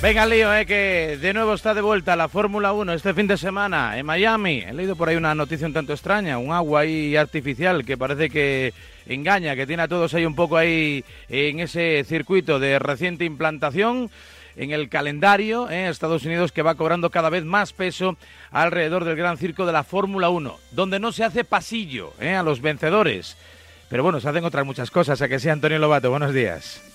Venga, 0.00 0.26
lío, 0.26 0.54
eh, 0.54 0.64
que 0.64 1.18
de 1.20 1.34
nuevo 1.34 1.54
está 1.54 1.74
de 1.74 1.80
vuelta 1.80 2.14
la 2.14 2.28
Fórmula 2.28 2.72
1 2.72 2.92
este 2.92 3.14
fin 3.14 3.26
de 3.26 3.36
semana 3.36 3.98
en 3.98 4.06
Miami. 4.06 4.62
He 4.64 4.72
leído 4.72 4.94
por 4.94 5.08
ahí 5.08 5.16
una 5.16 5.34
noticia 5.34 5.66
un 5.66 5.72
tanto 5.72 5.92
extraña, 5.92 6.38
un 6.38 6.52
agua 6.52 6.82
ahí 6.82 7.16
artificial 7.16 7.84
que 7.84 7.96
parece 7.96 8.30
que 8.30 8.72
engaña, 9.06 9.56
que 9.56 9.66
tiene 9.66 9.82
a 9.82 9.88
todos 9.88 10.14
ahí 10.14 10.24
un 10.24 10.36
poco 10.36 10.56
ahí 10.56 11.04
en 11.28 11.58
ese 11.58 12.04
circuito 12.04 12.60
de 12.60 12.78
reciente 12.78 13.24
implantación 13.24 14.08
en 14.54 14.70
el 14.70 14.88
calendario 14.88 15.68
en 15.68 15.86
Estados 15.86 16.24
Unidos 16.24 16.52
que 16.52 16.62
va 16.62 16.76
cobrando 16.76 17.10
cada 17.10 17.28
vez 17.28 17.44
más 17.44 17.72
peso 17.72 18.16
alrededor 18.52 19.04
del 19.04 19.16
gran 19.16 19.36
circo 19.36 19.66
de 19.66 19.72
la 19.72 19.82
Fórmula 19.82 20.28
1, 20.28 20.58
donde 20.70 21.00
no 21.00 21.10
se 21.10 21.24
hace 21.24 21.42
pasillo 21.42 22.12
eh, 22.20 22.36
a 22.36 22.44
los 22.44 22.60
vencedores. 22.60 23.36
Pero 23.88 24.04
bueno, 24.04 24.20
se 24.20 24.28
hacen 24.28 24.44
otras 24.44 24.64
muchas 24.64 24.92
cosas. 24.92 25.20
A 25.22 25.28
que 25.28 25.40
sea 25.40 25.54
Antonio 25.54 25.80
Lobato, 25.80 26.08
buenos 26.08 26.32
días. 26.32 26.87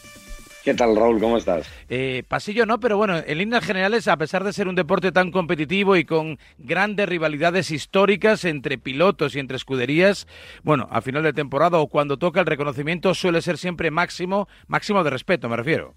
¿Qué 0.64 0.74
tal, 0.74 0.96
Raúl? 0.96 1.20
¿Cómo 1.20 1.38
estás? 1.38 1.70
Eh, 1.90 2.24
pasillo 2.26 2.66
no, 2.66 2.80
pero 2.80 2.96
bueno, 2.96 3.18
en 3.18 3.38
líneas 3.38 3.66
generales, 3.66 4.08
a 4.08 4.16
pesar 4.16 4.46
de 4.46 4.54
ser 4.54 4.70
un 4.70 4.76
deporte 4.76 5.12
tan 5.12 5.30
competitivo 5.30 5.98
y 5.98 6.06
con 6.06 6.40
grandes 6.58 7.10
rivalidades 7.10 7.70
históricas 7.70 8.46
entre 8.46 8.78
pilotos 8.78 9.36
y 9.36 9.40
entre 9.40 9.58
escuderías, 9.58 10.26
bueno, 10.64 10.88
a 10.90 11.02
final 11.02 11.24
de 11.24 11.34
temporada 11.34 11.80
o 11.80 11.88
cuando 11.88 12.18
toca 12.18 12.40
el 12.40 12.46
reconocimiento 12.46 13.14
suele 13.14 13.42
ser 13.42 13.58
siempre 13.58 13.92
máximo, 13.92 14.48
máximo 14.68 15.04
de 15.04 15.10
respeto, 15.10 15.50
me 15.50 15.58
refiero. 15.58 15.94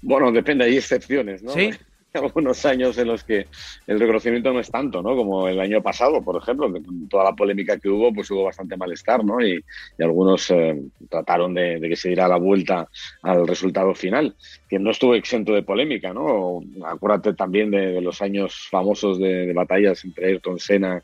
Bueno, 0.00 0.32
depende, 0.32 0.64
hay 0.64 0.76
excepciones, 0.76 1.44
¿no? 1.44 1.52
Sí. 1.52 1.70
algunos 2.20 2.64
años 2.66 2.98
en 2.98 3.08
los 3.08 3.24
que 3.24 3.46
el 3.86 3.98
reconocimiento 3.98 4.52
no 4.52 4.60
es 4.60 4.70
tanto, 4.70 5.02
¿no? 5.02 5.16
Como 5.16 5.48
el 5.48 5.60
año 5.60 5.82
pasado, 5.82 6.22
por 6.22 6.40
ejemplo, 6.40 6.70
con 6.70 7.08
toda 7.08 7.24
la 7.24 7.32
polémica 7.32 7.78
que 7.78 7.88
hubo, 7.88 8.12
pues 8.12 8.30
hubo 8.30 8.44
bastante 8.44 8.76
malestar, 8.76 9.24
¿no? 9.24 9.40
Y, 9.40 9.62
algunos 9.98 10.50
eh, 10.50 10.82
trataron 11.08 11.54
de, 11.54 11.78
que 11.80 11.96
se 11.96 12.08
diera 12.08 12.26
la 12.26 12.36
vuelta 12.36 12.88
al 13.22 13.46
resultado 13.46 13.94
final, 13.94 14.34
que 14.68 14.78
no 14.78 14.90
estuvo 14.90 15.14
exento 15.14 15.52
de 15.52 15.62
polémica, 15.62 16.12
¿no? 16.12 16.60
Acuérdate 16.84 17.34
también 17.34 17.70
de, 17.70 18.00
los 18.00 18.20
años 18.20 18.68
famosos 18.70 19.18
de, 19.18 19.52
batallas 19.52 20.04
entre 20.04 20.26
Ayrton 20.26 20.58
Senna 20.58 21.02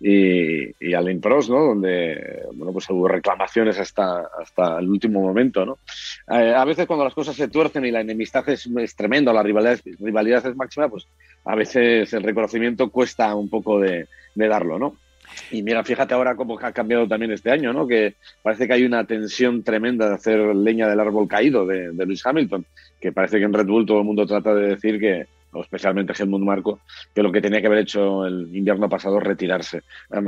y, 0.00 0.64
y 0.84 0.94
Alain 0.94 1.20
Prost, 1.20 1.50
¿no? 1.50 1.60
Donde, 1.66 2.42
bueno, 2.54 2.72
pues 2.72 2.90
hubo 2.90 3.06
reclamaciones 3.06 3.78
hasta, 3.78 4.28
hasta 4.40 4.78
el 4.78 4.88
último 4.88 5.20
momento, 5.20 5.64
¿no? 5.64 5.78
Eh, 6.28 6.52
a 6.54 6.64
veces 6.64 6.86
cuando 6.86 7.04
las 7.04 7.14
cosas 7.14 7.36
se 7.36 7.48
tuercen 7.48 7.84
y 7.84 7.90
la 7.90 8.00
enemistad 8.00 8.46
es, 8.48 8.66
es 8.66 8.96
tremenda, 8.96 9.32
la 9.32 9.42
rivalidad, 9.42 9.78
rivalidad 10.00 10.49
máxima, 10.56 10.88
pues 10.88 11.06
a 11.44 11.54
veces 11.54 12.12
el 12.12 12.22
reconocimiento 12.22 12.90
cuesta 12.90 13.34
un 13.34 13.48
poco 13.48 13.80
de, 13.80 14.06
darlo, 14.34 14.78
¿no? 14.78 14.96
Y 15.50 15.62
mira, 15.62 15.84
fíjate 15.84 16.14
ahora 16.14 16.34
cómo 16.34 16.58
ha 16.60 16.72
cambiado 16.72 17.06
también 17.06 17.32
este 17.32 17.50
año, 17.50 17.72
¿no? 17.72 17.86
Que 17.86 18.14
parece 18.42 18.66
que 18.66 18.72
hay 18.72 18.84
una 18.84 19.04
tensión 19.04 19.62
tremenda 19.62 20.08
de 20.08 20.14
hacer 20.14 20.38
leña 20.56 20.88
del 20.88 20.98
árbol 20.98 21.28
caído 21.28 21.66
de, 21.66 21.92
de 21.92 22.06
Lewis 22.06 22.24
Hamilton, 22.26 22.64
que 23.00 23.12
parece 23.12 23.38
que 23.38 23.44
en 23.44 23.52
Red 23.52 23.66
Bull 23.66 23.86
todo 23.86 23.98
el 23.98 24.04
mundo 24.04 24.26
trata 24.26 24.54
de 24.54 24.68
decir 24.68 24.98
que, 24.98 25.26
o 25.52 25.62
especialmente 25.62 26.12
Helmut 26.18 26.42
Marco, 26.42 26.80
que 27.14 27.22
lo 27.22 27.32
que 27.32 27.40
tenía 27.40 27.60
que 27.60 27.66
haber 27.66 27.80
hecho 27.80 28.26
el 28.26 28.54
invierno 28.54 28.88
pasado 28.88 29.18
es 29.18 29.24
retirarse. 29.24 29.82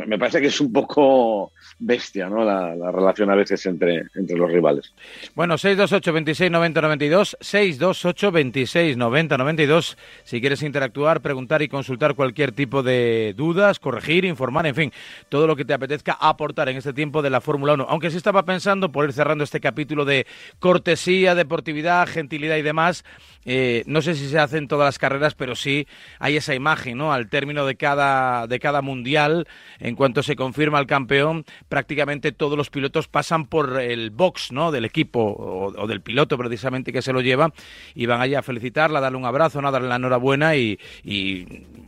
Me 0.06 0.18
parece 0.18 0.40
que 0.40 0.48
es 0.48 0.60
un 0.60 0.72
poco 0.72 1.52
bestia 1.78 2.28
¿no? 2.28 2.44
la, 2.44 2.90
relación 2.90 3.30
a 3.30 3.34
veces 3.34 3.64
entre, 3.66 4.04
entre 4.14 4.36
los 4.36 4.50
rivales. 4.50 4.92
Bueno, 5.34 5.56
628 5.58 6.12
26 6.12 6.50
90 6.50 6.80
92, 6.80 7.36
628 7.40 8.32
26 8.32 8.96
90 8.96 9.38
92, 9.38 9.98
si 10.24 10.40
quieres 10.40 10.62
interactuar, 10.62 11.20
preguntar 11.20 11.62
y 11.62 11.68
consultar 11.68 12.14
cualquier 12.14 12.52
tipo 12.52 12.82
de 12.82 13.34
dudas, 13.36 13.78
corregir, 13.78 14.24
informar, 14.24 14.66
en 14.66 14.74
fin, 14.74 14.92
todo 15.28 15.46
lo 15.46 15.56
que 15.56 15.64
te 15.64 15.74
apetezca 15.74 16.16
aportar 16.20 16.68
en 16.68 16.76
este 16.76 16.92
tiempo 16.92 17.22
de 17.22 17.30
la 17.30 17.40
Fórmula 17.40 17.74
1. 17.74 17.86
Aunque 17.88 18.10
sí 18.10 18.16
estaba 18.16 18.44
pensando, 18.44 18.90
por 18.90 19.04
ir 19.04 19.12
cerrando 19.12 19.44
este 19.44 19.60
capítulo 19.60 20.04
de 20.04 20.26
cortesía, 20.58 21.34
deportividad, 21.34 22.08
gentilidad 22.08 22.56
y 22.56 22.62
demás, 22.62 23.04
eh, 23.44 23.82
no 23.86 24.02
sé 24.02 24.14
si 24.14 24.28
se 24.28 24.38
hacen 24.38 24.68
todas 24.68 24.86
las 24.86 24.98
carreras, 24.98 25.11
pero 25.36 25.54
sí 25.54 25.86
hay 26.18 26.36
esa 26.36 26.54
imagen, 26.54 26.98
¿no? 26.98 27.12
Al 27.12 27.28
término 27.28 27.66
de 27.66 27.76
cada, 27.76 28.46
de 28.46 28.58
cada 28.58 28.82
mundial, 28.82 29.46
en 29.78 29.94
cuanto 29.94 30.22
se 30.22 30.36
confirma 30.36 30.78
el 30.78 30.86
campeón, 30.86 31.44
prácticamente 31.68 32.32
todos 32.32 32.56
los 32.56 32.70
pilotos 32.70 33.08
pasan 33.08 33.46
por 33.46 33.80
el 33.80 34.10
box, 34.10 34.52
¿no? 34.52 34.70
Del 34.72 34.84
equipo 34.84 35.20
o, 35.20 35.86
del 35.86 36.00
piloto 36.00 36.38
precisamente 36.38 36.92
que 36.92 37.02
se 37.02 37.12
lo 37.12 37.20
lleva 37.20 37.52
y 37.94 38.06
van 38.06 38.20
allá 38.20 38.40
a 38.40 38.42
felicitarla, 38.42 38.98
a 38.98 39.02
darle 39.02 39.18
un 39.18 39.24
abrazo, 39.24 39.60
¿no? 39.60 39.68
a 39.68 39.70
darle 39.70 39.88
la 39.88 39.96
enhorabuena 39.96 40.56
y, 40.56 40.78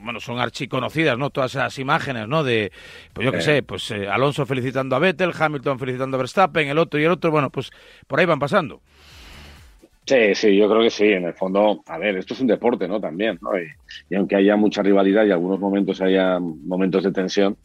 bueno, 0.03 0.21
son 0.21 0.39
archiconocidas, 0.39 1.19
¿no? 1.19 1.31
Todas 1.31 1.55
esas 1.55 1.79
imágenes, 1.79 2.29
¿no? 2.29 2.45
De, 2.45 2.73
pues 3.13 3.25
yo 3.25 3.33
qué 3.33 3.41
sé, 3.41 3.63
pues 3.63 3.91
eh, 3.91 4.09
Alonso 4.09 4.47
felicitando 4.47 4.97
a 4.97 4.99
Vettel, 4.99 5.33
Hamilton 5.39 5.79
felicitando 5.79 6.17
a 6.17 6.19
Verstappen, 6.19 6.69
el 6.69 6.79
otro 6.79 7.01
y 7.01 7.05
el 7.05 7.11
otro, 7.11 7.31
bueno, 7.31 7.51
pues 7.51 7.71
por 8.07 8.21
ahí 8.21 8.27
van 8.27 8.39
pasando. 8.39 8.83
Sí, 10.07 10.35
sí, 10.35 10.55
yo 10.55 10.69
creo 10.69 10.83
que 10.83 10.91
sí. 10.91 11.05
En 11.05 11.25
el 11.25 11.35
fondo, 11.35 11.83
a 11.87 11.99
ver, 11.99 12.19
esto 12.19 12.35
es 12.35 12.41
un 12.41 12.47
deporte, 12.47 12.87
¿no? 12.87 13.01
También, 13.01 13.39
¿no? 13.41 13.51
Y, 13.59 14.15
aunque 14.15 14.37
haya 14.37 14.55
mucha 14.57 14.83
rivalidad 14.83 15.25
y 15.25 15.31
algunos 15.31 15.59
momentos 15.59 16.01
haya 16.03 16.39
momentos 16.39 17.03
de 17.05 17.13
tensión, 17.13 17.57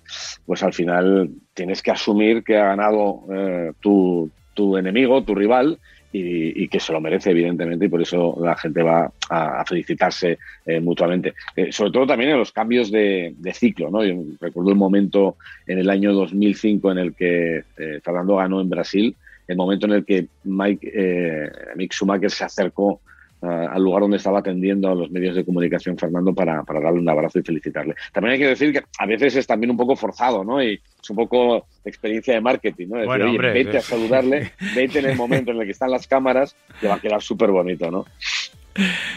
pues 0.46 0.64
al 0.64 0.74
final 0.74 1.30
tienes 1.54 1.82
que 1.82 1.92
asumir 1.92 2.44
que 2.44 2.58
ha 2.58 2.68
ganado 2.68 3.24
eh, 3.34 3.74
tu, 3.82 4.32
tu 4.54 4.78
enemigo, 4.78 5.24
tu 5.24 5.36
rival, 5.36 5.80
y, 6.12 6.68
que 6.70 6.80
se 6.80 6.92
lo 6.92 7.00
merece, 7.00 7.30
evidentemente, 7.30 7.86
y 7.86 7.90
por 7.90 8.02
eso 8.02 8.36
la 8.42 8.56
gente 8.56 8.82
va 8.82 9.12
a, 9.30 9.64
felicitarse 9.64 10.40
eh, 10.66 10.80
mutuamente. 10.80 11.36
Eh, 11.56 11.72
sobre 11.72 11.92
todo 11.92 12.08
también 12.08 12.32
en 12.32 12.40
los 12.40 12.52
cambios 12.52 12.90
de, 12.90 13.36
ciclo, 13.54 13.92
¿no? 13.92 14.04
Yo 14.04 14.16
recuerdo 14.40 14.72
un 14.72 14.78
momento 14.80 15.38
en 15.68 15.78
el 15.78 15.90
año 15.90 16.14
2005 16.14 16.92
en 16.94 16.98
el 16.98 17.14
que 17.14 17.64
Fernando 18.02 18.38
ganó 18.38 18.60
en 18.60 18.70
Brasil 18.70 19.16
el 19.50 19.58
momento 19.58 19.88
en 19.88 19.94
el 19.94 20.06
que 20.06 20.28
Mike, 20.44 20.92
eh, 20.94 21.50
Mick 21.76 21.94
Schumacher 21.94 22.30
se 22.30 22.44
acercó 22.44 23.02
eh, 23.42 23.48
al 23.48 23.82
lugar 23.82 24.02
donde 24.02 24.18
estaba 24.18 24.40
atendiendo 24.40 24.90
a 24.90 24.96
los 24.96 25.10
medios 25.12 25.34
de 25.34 25.46
comunicación 25.46 25.98
Fernando 25.98 26.34
para, 26.34 26.62
darle 26.68 27.00
un 27.00 27.10
abrazo 27.10 27.40
y 27.40 27.42
felicitarle. 27.42 27.96
También 28.12 28.34
hay 28.34 28.40
que 28.40 28.48
decir 28.48 28.74
que 28.74 28.84
a 28.98 29.06
veces 29.06 29.36
es 29.38 29.48
también 29.48 29.72
un 29.72 29.78
poco 29.78 29.96
forzado, 29.96 30.44
¿no? 30.44 30.62
Y 30.62 30.74
es 30.74 31.10
un 31.10 31.16
poco 31.16 31.66
experiencia 31.86 32.34
de 32.34 32.42
marketing, 32.42 32.88
¿no? 32.90 32.98
Decir, 32.98 33.42
vete 33.42 33.78
a 33.78 33.82
saludarle, 33.82 34.52
vete 34.76 35.00
en 35.00 35.06
el 35.06 35.16
momento 35.16 35.52
en 35.52 35.58
el 35.58 35.66
que 35.66 35.72
están 35.72 35.90
las 35.90 36.06
cámaras, 36.06 36.56
te 36.82 36.88
va 36.88 36.96
a 36.96 37.00
quedar 37.00 37.22
súper 37.22 37.50
bonito, 37.50 37.90
¿no? 37.90 38.06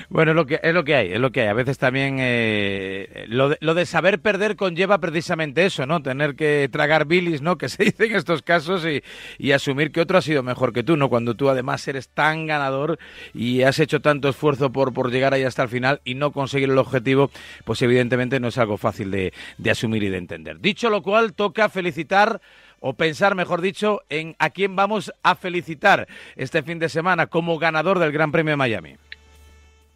Bueno, 0.09 0.35
lo 0.35 0.47
que, 0.47 0.61
es 0.63 0.75
lo 0.75 0.85
que 0.85 0.95
hay, 0.95 1.13
es 1.13 1.21
lo 1.21 1.33
que 1.33 1.43
hay. 1.43 1.49
A 1.49 1.55
veces 1.55 1.79
también 1.79 2.17
eh, 2.21 3.25
lo, 3.29 3.51
de, 3.51 3.59
lo, 3.61 3.75
de, 3.75 3.87
saber 3.87 4.21
perder 4.21 4.57
conlleva 4.57 4.99
precisamente 4.99 5.65
eso, 5.65 5.87
¿no? 5.87 6.03
Tener 6.03 6.35
que 6.35 6.69
tragar 6.71 7.07
bilis, 7.07 7.43
¿no? 7.43 7.59
Que 7.59 7.69
se 7.71 7.85
dice 7.85 8.07
en 8.07 8.17
estos 8.17 8.43
casos 8.43 8.85
y, 8.85 9.03
y, 9.39 9.53
asumir 9.53 9.93
que 9.93 10.01
otro 10.01 10.19
ha 10.19 10.23
sido 10.23 10.43
mejor 10.43 10.73
que 10.73 10.83
tú, 10.83 10.97
¿no? 10.97 11.09
Cuando 11.09 11.35
tú 11.35 11.49
además 11.49 11.87
eres 11.89 12.09
tan 12.09 12.47
ganador 12.47 12.99
y 13.35 13.63
has 13.63 13.79
hecho 13.79 14.01
tanto 14.01 14.29
esfuerzo 14.29 14.71
por, 14.73 14.93
por 14.93 15.11
llegar 15.11 15.35
ahí 15.35 15.45
hasta 15.45 15.63
el 15.63 15.69
final 15.69 16.01
y 16.05 16.15
no 16.15 16.33
conseguir 16.33 16.71
el 16.71 16.79
objetivo, 16.79 17.31
pues 17.65 17.81
evidentemente 17.83 18.41
no 18.41 18.49
es 18.49 18.59
algo 18.59 18.77
fácil 18.77 19.11
de, 19.11 19.33
de 19.59 19.71
asumir 19.71 20.03
y 20.03 20.09
de 20.09 20.19
entender. 20.19 20.61
Dicho 20.61 20.91
lo 20.91 21.03
cual, 21.03 21.35
toca 21.35 21.69
felicitar 21.69 22.41
o 22.83 22.95
pensar, 22.95 23.35
mejor 23.35 23.61
dicho, 23.61 24.03
en 24.09 24.35
a 24.39 24.51
quién 24.51 24.77
vamos 24.77 25.13
a 25.23 25.37
felicitar 25.37 26.09
este 26.37 26.63
fin 26.63 26.81
de 26.81 26.89
semana 26.89 27.29
como 27.29 27.59
ganador 27.59 27.99
del 28.01 28.13
Gran 28.13 28.33
Premio 28.33 28.53
de 28.53 28.57
Miami. 28.57 28.97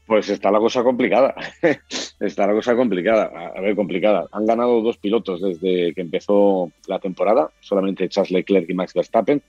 Pues 0.06 0.28
está 0.28 0.52
la 0.52 0.60
cosa 0.60 0.84
complicada. 0.84 1.34
está 2.20 2.46
la 2.46 2.52
cosa 2.52 2.76
complicada. 2.76 3.52
A 3.56 3.60
ver, 3.60 3.74
complicada. 3.74 4.28
Han 4.30 4.46
ganado 4.46 4.80
dos 4.80 4.98
pilotos 4.98 5.40
desde 5.40 5.92
que 5.94 6.00
empezó 6.00 6.70
la 6.86 7.00
temporada, 7.00 7.50
solamente 7.60 8.08
Charles 8.08 8.30
Leclerc 8.30 8.70
y 8.70 8.74
Max 8.74 8.94
Verstappen. 8.94 9.42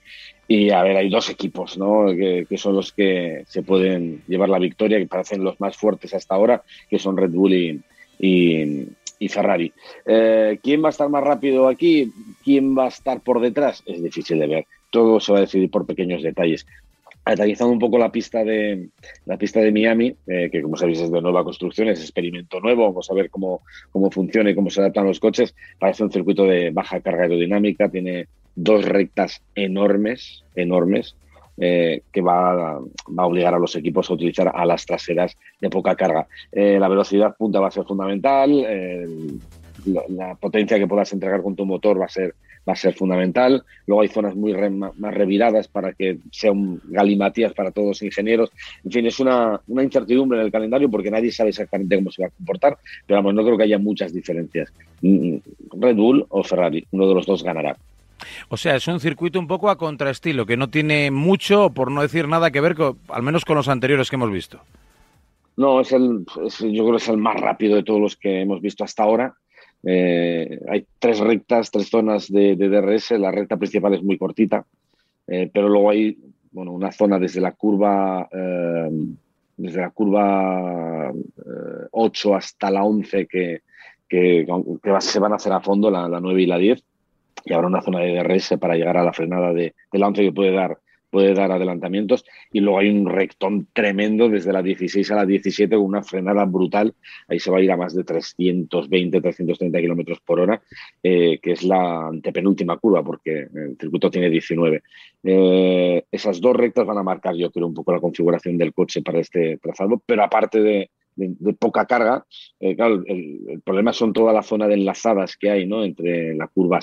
Y 0.48 0.72
a 0.72 0.82
ver, 0.82 0.98
hay 0.98 1.10
dos 1.10 1.30
equipos, 1.30 1.78
¿no? 1.78 2.08
Que, 2.08 2.46
son 2.58 2.76
los 2.76 2.92
que 2.92 3.44
se 3.48 3.62
pueden 3.62 4.24
llevar 4.28 4.50
la 4.50 4.58
victoria, 4.58 4.98
que 4.98 5.06
parecen 5.06 5.44
los 5.44 5.60
más 5.60 5.78
fuertes 5.78 6.14
hasta 6.16 6.34
ahora, 6.34 6.64
que 6.90 6.98
son 6.98 7.18
Red 7.18 7.32
Bull 7.32 7.84
y, 8.20 9.28
Ferrari. 9.30 9.72
Eh, 10.06 10.58
¿Quién 10.64 10.84
va 10.84 10.88
a 10.88 10.90
estar 10.90 11.10
más 11.10 11.24
rápido 11.24 11.68
aquí? 11.68 12.12
¿Quién 12.44 12.76
va 12.76 12.86
a 12.86 12.90
estar 12.90 13.22
por 13.22 13.42
detrás? 13.42 13.84
Es 13.86 14.02
difícil 14.02 14.40
de 14.40 14.48
ver. 14.48 14.66
Todo 14.90 15.20
se 15.20 15.34
va 15.34 15.40
a 15.40 15.42
decidir 15.42 15.70
por 15.70 15.86
pequeños 15.86 16.24
detalles 16.24 16.66
analizando 17.28 17.74
un 17.74 17.80
poco 17.80 17.98
la 17.98 18.12
pista 18.12 18.44
de 18.44 18.90
la 19.26 19.38
pista 19.38 19.60
de 19.60 19.72
Miami, 19.72 20.16
eh, 20.28 20.50
que 20.52 20.62
como 20.62 20.78
sabéis 20.78 21.02
es 21.02 21.12
de 21.12 21.22
nueva 21.22 21.44
construcción, 21.44 21.90
es 21.90 22.00
experimento 22.00 22.60
nuevo, 22.60 22.86
vamos 22.86 23.10
a 23.12 23.14
ver 23.14 23.30
cómo, 23.30 23.62
cómo 23.92 24.10
funciona 24.10 24.50
y 24.50 24.56
cómo 24.56 24.70
se 24.70 24.80
adaptan 24.80 25.06
los 25.06 25.20
coches. 25.20 25.54
Parece 25.80 26.04
un 26.04 26.12
circuito 26.12 26.46
de 26.46 26.72
baja 26.72 27.02
carga 27.02 27.24
aerodinámica, 27.24 27.90
tiene 27.90 28.28
dos 28.56 28.86
rectas 28.86 29.42
enormes, 29.56 30.44
enormes, 30.56 31.16
eh, 31.58 32.04
que 32.12 32.22
va, 32.22 32.80
va, 32.80 33.24
a 33.24 33.26
obligar 33.26 33.54
a 33.54 33.60
los 33.60 33.76
equipos 33.76 34.10
a 34.10 34.14
utilizar 34.14 34.52
a 34.54 34.66
las 34.66 34.86
traseras 34.86 35.38
de 35.60 35.70
poca 35.70 35.96
carga. 35.96 36.28
Eh, 36.52 36.78
la 36.80 36.88
velocidad 36.88 37.36
punta 37.36 37.60
va 37.60 37.68
a 37.68 37.72
ser 37.72 37.84
fundamental, 37.84 38.66
la 39.86 40.36
potencia 40.36 40.78
que 40.78 40.88
puedas 40.88 41.12
entregar 41.14 41.42
con 41.42 41.56
tu 41.56 41.66
motor 41.66 42.00
va 42.00 42.06
a 42.06 42.10
ser 42.10 42.36
va 42.68 42.74
a 42.74 42.76
ser 42.76 42.94
fundamental. 42.94 43.64
Luego 43.86 44.02
hay 44.02 44.08
zonas 44.08 44.36
muy 44.36 44.54
más 44.54 45.14
reviradas 45.14 45.68
para 45.68 45.94
que 45.94 46.18
sea 46.32 46.52
un 46.52 46.82
galimatías 46.86 47.54
para 47.54 47.72
todos 47.72 47.88
los 47.90 48.02
ingenieros. 48.02 48.52
En 48.84 48.92
fin, 48.92 49.06
es 49.06 49.20
una, 49.20 49.62
una, 49.68 49.84
incertidumbre 49.84 50.40
en 50.40 50.46
el 50.46 50.52
calendario 50.52 50.90
porque 50.90 51.12
nadie 51.12 51.32
sabe 51.32 51.50
exactamente 51.50 51.96
cómo 51.96 52.12
se 52.12 52.24
va 52.24 52.28
a 52.28 52.32
comportar, 52.32 52.78
pero 53.06 53.20
vamos, 53.20 53.34
no 53.34 53.44
creo 53.44 53.58
que 53.58 53.64
haya 53.64 53.78
muchas 53.78 54.14
diferencias. 54.14 54.72
Mm, 55.02 55.38
Red 55.80 55.96
Bull 55.96 56.26
o 56.30 56.44
Ferrari, 56.44 56.86
uno 56.92 57.08
de 57.08 57.14
los 57.14 57.26
dos 57.26 57.44
ganará. 57.44 57.78
O 58.50 58.58
sea, 58.58 58.76
es 58.76 58.88
un 58.88 59.00
circuito 59.00 59.40
un 59.40 59.48
poco 59.48 59.70
a 59.70 59.78
contraestilo, 59.78 60.46
que 60.46 60.58
no 60.58 60.70
tiene 60.70 61.12
mucho, 61.12 61.70
por 61.70 61.92
no 61.92 62.02
decir 62.02 62.28
nada, 62.28 62.52
que 62.52 62.62
ver, 62.62 62.76
con, 62.76 62.98
al 63.10 63.24
menos 63.24 63.46
con 63.46 63.56
los 63.56 63.68
anteriores 63.68 64.10
que 64.10 64.16
hemos 64.16 64.32
visto. 64.32 64.60
No, 65.56 65.82
es 65.82 65.92
el, 65.92 66.26
yo 66.26 66.84
creo 66.84 66.92
que 66.92 66.98
es 66.98 67.10
el 67.10 67.18
más 67.18 67.40
rápido 67.40 67.76
de 67.76 67.84
todos 67.84 68.00
los 68.00 68.16
que 68.16 68.42
hemos 68.42 68.62
visto 68.62 68.84
hasta 68.84 69.04
ahora. 69.04 69.36
Eh, 69.90 70.60
hay 70.68 70.86
tres 71.00 71.20
rectas, 71.20 71.72
tres 71.72 71.90
zonas 71.90 72.30
de, 72.30 72.58
DRS. 72.58 73.12
La 73.12 73.32
recta 73.32 73.56
principal 73.56 73.94
es 73.94 74.04
muy 74.04 74.18
cortita, 74.18 74.66
eh, 75.28 75.50
pero 75.54 75.70
luego 75.70 75.90
hay 75.90 76.18
bueno, 76.52 76.74
una 76.74 76.92
zona 76.92 77.18
desde 77.18 77.40
la 77.40 77.54
curva 77.54 78.28
eh, 78.30 78.90
desde 79.56 79.80
la 79.80 79.90
curva 79.92 81.14
8 81.92 82.36
hasta 82.36 82.70
la 82.70 82.84
11 82.84 83.28
que, 83.28 83.62
se 84.10 85.20
van 85.20 85.32
a 85.32 85.36
hacer 85.38 85.54
a 85.54 85.62
fondo, 85.62 85.90
la, 85.90 86.10
la, 86.10 86.20
9 86.20 86.42
y 86.42 86.46
la 86.46 86.58
10. 86.58 86.84
Y 87.46 87.54
habrá 87.54 87.68
una 87.68 87.82
zona 87.82 88.02
de 88.02 88.14
DRS 88.14 88.58
para 88.60 88.76
llegar 88.76 88.98
a 88.98 89.04
la 89.04 89.14
frenada 89.14 89.54
de, 89.54 89.74
de 89.92 90.00
la 90.00 90.08
11 90.08 90.22
que 90.22 90.32
puede 90.34 90.52
dar 90.52 90.78
puede 91.10 91.34
dar 91.34 91.52
adelantamientos 91.52 92.26
y 92.52 92.60
luego 92.60 92.80
hay 92.80 92.90
un 92.90 93.10
rectón 93.10 93.68
tremendo 93.74 94.30
desde 94.30 94.54
la 94.54 94.62
16 94.62 95.10
a 95.12 95.16
la 95.16 95.26
17 95.26 95.76
con 95.76 95.86
una 95.86 96.04
frenada 96.04 96.46
brutal. 96.46 96.94
Ahí 97.28 97.40
se 97.40 97.52
va 97.52 97.58
a 97.58 97.62
ir 97.62 97.72
a 97.72 97.78
más 97.78 97.96
de 97.96 98.04
320, 98.04 99.22
330 99.22 99.80
kilómetros 99.80 100.20
por 100.22 100.40
hora, 100.40 100.62
eh, 101.02 101.40
que 101.42 101.52
es 101.54 101.64
la 101.64 102.08
antepenúltima 102.08 102.78
curva 102.78 103.04
porque 103.04 103.48
el 103.54 103.78
circuito 103.80 104.10
tiene 104.10 104.30
19. 104.30 104.84
Eh, 105.24 106.04
esas 106.12 106.40
dos 106.42 106.56
rectas 106.56 106.86
van 106.86 106.98
a 106.98 107.04
marcar, 107.04 107.36
yo 107.36 107.52
creo, 107.52 107.68
un 107.68 107.74
poco 107.74 107.92
la 107.92 108.00
configuración 108.00 108.58
del 108.58 108.74
coche 108.74 109.02
para 109.02 109.20
este 109.20 109.58
trazado, 109.58 110.02
pero 110.06 110.24
aparte 110.24 110.62
de, 110.62 110.90
poca 111.60 111.86
carga. 111.86 112.26
Eh, 112.60 112.76
el, 113.08 113.62
problema 113.64 113.92
son 113.92 114.14
toda 114.14 114.32
la 114.32 114.44
zona 114.44 114.68
de 114.68 114.76
enlazadas 114.76 115.36
que 115.36 115.50
hay 115.50 115.66
¿no? 115.66 115.84
entre 115.84 116.36
la 116.36 116.48
curva 116.48 116.80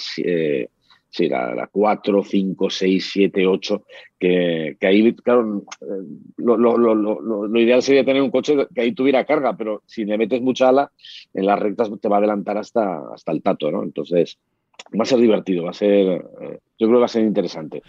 sí, 1.15 1.29
la, 1.29 1.69
4, 1.71 2.25
5, 2.25 2.71
6, 2.71 3.11
7, 3.13 3.47
8, 3.47 3.85
que, 4.19 4.77
que 4.81 4.87
ahí, 4.87 5.15
claro, 5.15 5.63
lo, 6.39 6.57
lo, 6.57 6.77
lo, 6.77 7.21
lo, 7.47 7.61
ideal 7.61 7.83
sería 7.83 8.05
tener 8.05 8.21
un 8.21 8.33
coche 8.33 8.57
que 8.75 8.81
ahí 8.81 8.93
tuviera 8.93 9.25
carga, 9.25 9.57
pero 9.57 9.85
si 9.87 10.05
le 10.05 10.19
metes 10.19 10.43
mucha 10.43 10.71
ala, 10.71 10.91
en 11.33 11.47
las 11.47 11.61
rectas 11.61 11.89
te 12.01 12.09
va 12.09 12.17
a 12.17 12.19
adelantar 12.19 12.59
hasta, 12.59 13.15
hasta 13.15 13.31
el 13.31 13.43
tato, 13.43 13.71
¿no? 13.71 13.85
Entonces, 13.85 14.39
va 14.99 15.05
a 15.05 15.07
ser 15.07 15.21
divertido, 15.21 15.63
va 15.63 15.71
a 15.71 15.75
ser, 15.75 16.25
eh, 16.41 16.59
yo 16.79 16.89
creo 16.89 16.99
que 16.99 17.01
va 17.01 17.07
a 17.07 17.09
ser 17.09 17.23
interesante. 17.23 17.83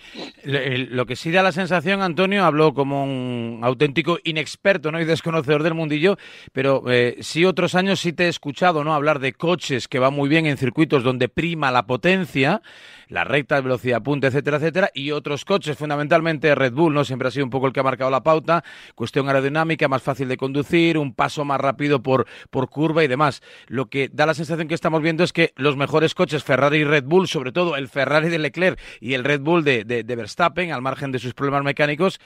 Lo 0.43 1.05
que 1.05 1.15
sí 1.15 1.31
da 1.31 1.41
la 1.41 1.51
sensación, 1.51 2.01
Antonio, 2.01 2.45
habló 2.45 2.73
como 2.73 3.03
un 3.03 3.59
auténtico 3.63 4.19
inexperto 4.23 4.91
¿no? 4.91 5.01
y 5.01 5.05
desconocedor 5.05 5.63
del 5.63 5.73
mundillo, 5.73 6.17
pero 6.53 6.83
eh, 6.91 7.17
sí 7.21 7.45
otros 7.45 7.73
años 7.73 7.99
sí 7.99 8.13
te 8.13 8.25
he 8.25 8.27
escuchado 8.27 8.83
¿no? 8.83 8.93
hablar 8.93 9.19
de 9.19 9.33
coches 9.33 9.87
que 9.87 9.97
van 9.97 10.13
muy 10.13 10.29
bien 10.29 10.45
en 10.45 10.57
circuitos 10.57 11.03
donde 11.03 11.29
prima 11.29 11.71
la 11.71 11.87
potencia, 11.87 12.61
la 13.07 13.23
recta, 13.23 13.59
velocidad 13.61 14.03
punta, 14.03 14.27
etcétera, 14.27 14.57
etcétera, 14.57 14.91
y 14.93 15.11
otros 15.11 15.45
coches, 15.45 15.77
fundamentalmente 15.77 16.53
Red 16.55 16.73
Bull, 16.73 16.93
¿no? 16.93 17.03
Siempre 17.03 17.27
ha 17.27 17.31
sido 17.31 17.45
un 17.45 17.51
poco 17.51 17.67
el 17.67 17.73
que 17.73 17.79
ha 17.79 17.83
marcado 17.83 18.09
la 18.09 18.23
pauta, 18.23 18.63
cuestión 18.95 19.27
aerodinámica, 19.27 19.87
más 19.87 20.01
fácil 20.01 20.27
de 20.27 20.37
conducir, 20.37 20.97
un 20.97 21.13
paso 21.13 21.45
más 21.45 21.59
rápido 21.59 22.01
por, 22.01 22.25
por 22.49 22.69
curva 22.69 23.03
y 23.03 23.07
demás. 23.07 23.41
Lo 23.67 23.87
que 23.87 24.09
da 24.11 24.25
la 24.25 24.33
sensación 24.33 24.67
que 24.67 24.75
estamos 24.75 25.01
viendo 25.01 25.23
es 25.23 25.33
que 25.33 25.53
los 25.55 25.77
mejores 25.77 26.15
coches, 26.15 26.43
Ferrari 26.43 26.79
y 26.79 26.83
Red 26.83 27.05
Bull, 27.05 27.27
sobre 27.27 27.51
todo 27.51 27.75
el 27.75 27.87
Ferrari 27.87 28.29
de 28.29 28.39
Leclerc 28.39 28.74
y 28.99 29.13
el 29.13 29.23
Red 29.23 29.41
Bull 29.41 29.63
de, 29.63 29.83
de, 29.83 30.15
Verstappen, 30.15 30.71
al 30.71 30.81
margen 30.81 31.11
de 31.11 31.19
sus 31.19 31.33
problemas 31.33 31.63
mecánicos, 31.63 32.19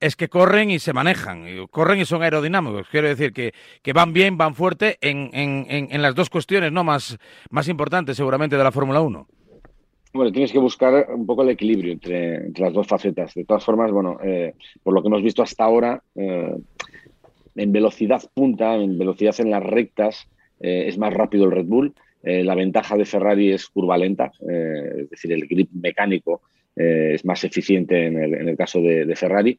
es 0.00 0.16
que 0.16 0.28
corren 0.28 0.70
y 0.70 0.78
se 0.78 0.92
manejan, 0.92 1.46
corren 1.70 2.00
y 2.00 2.04
son 2.04 2.22
aerodinámicos. 2.22 2.88
Quiero 2.90 3.08
decir 3.08 3.32
que, 3.32 3.54
que 3.82 3.92
van 3.92 4.12
bien, 4.12 4.36
van 4.36 4.54
fuerte 4.54 4.98
en, 5.00 5.30
en, 5.32 5.66
en, 5.68 6.02
las 6.02 6.14
dos 6.14 6.28
cuestiones 6.28 6.70
no 6.70 6.84
más, 6.84 7.18
más 7.50 7.68
importantes 7.68 8.16
seguramente 8.16 8.56
de 8.56 8.64
la 8.64 8.72
Fórmula 8.72 9.00
1. 9.00 9.26
Bueno, 10.16 10.32
tienes 10.32 10.50
que 10.50 10.58
buscar 10.58 11.08
un 11.14 11.26
poco 11.26 11.42
el 11.42 11.50
equilibrio 11.50 11.92
entre, 11.92 12.50
las 12.56 12.72
dos 12.72 12.86
facetas. 12.86 13.34
De 13.34 13.44
todas 13.44 13.64
formas, 13.64 13.90
bueno, 13.90 14.18
eh, 14.22 14.54
por 14.82 14.94
lo 14.94 15.02
que 15.02 15.08
hemos 15.08 15.22
visto 15.22 15.42
hasta 15.42 15.64
ahora, 15.64 16.02
eh, 16.14 16.56
en 17.54 17.72
velocidad 17.72 18.22
punta, 18.32 18.76
en 18.76 18.96
velocidad 18.96 19.34
en 19.40 19.50
las 19.50 19.62
rectas, 19.62 20.26
eh, 20.60 20.84
es 20.88 20.96
más 20.96 21.12
rápido 21.12 21.44
el 21.44 21.52
Red 21.52 21.66
Bull. 21.66 21.94
La 22.26 22.54
ventaja 22.54 22.96
de 22.96 23.04
Ferrari 23.04 23.52
es 23.52 23.68
curva 23.68 23.96
lenta, 23.96 24.32
es 24.40 25.08
decir, 25.08 25.32
el 25.32 25.46
grip 25.46 25.70
mecánico 25.72 26.42
es 26.74 27.24
más 27.24 27.42
eficiente 27.44 28.06
en 28.06 28.48
el, 28.48 28.56
caso 28.56 28.80
de, 28.80 29.14
Ferrari. 29.14 29.58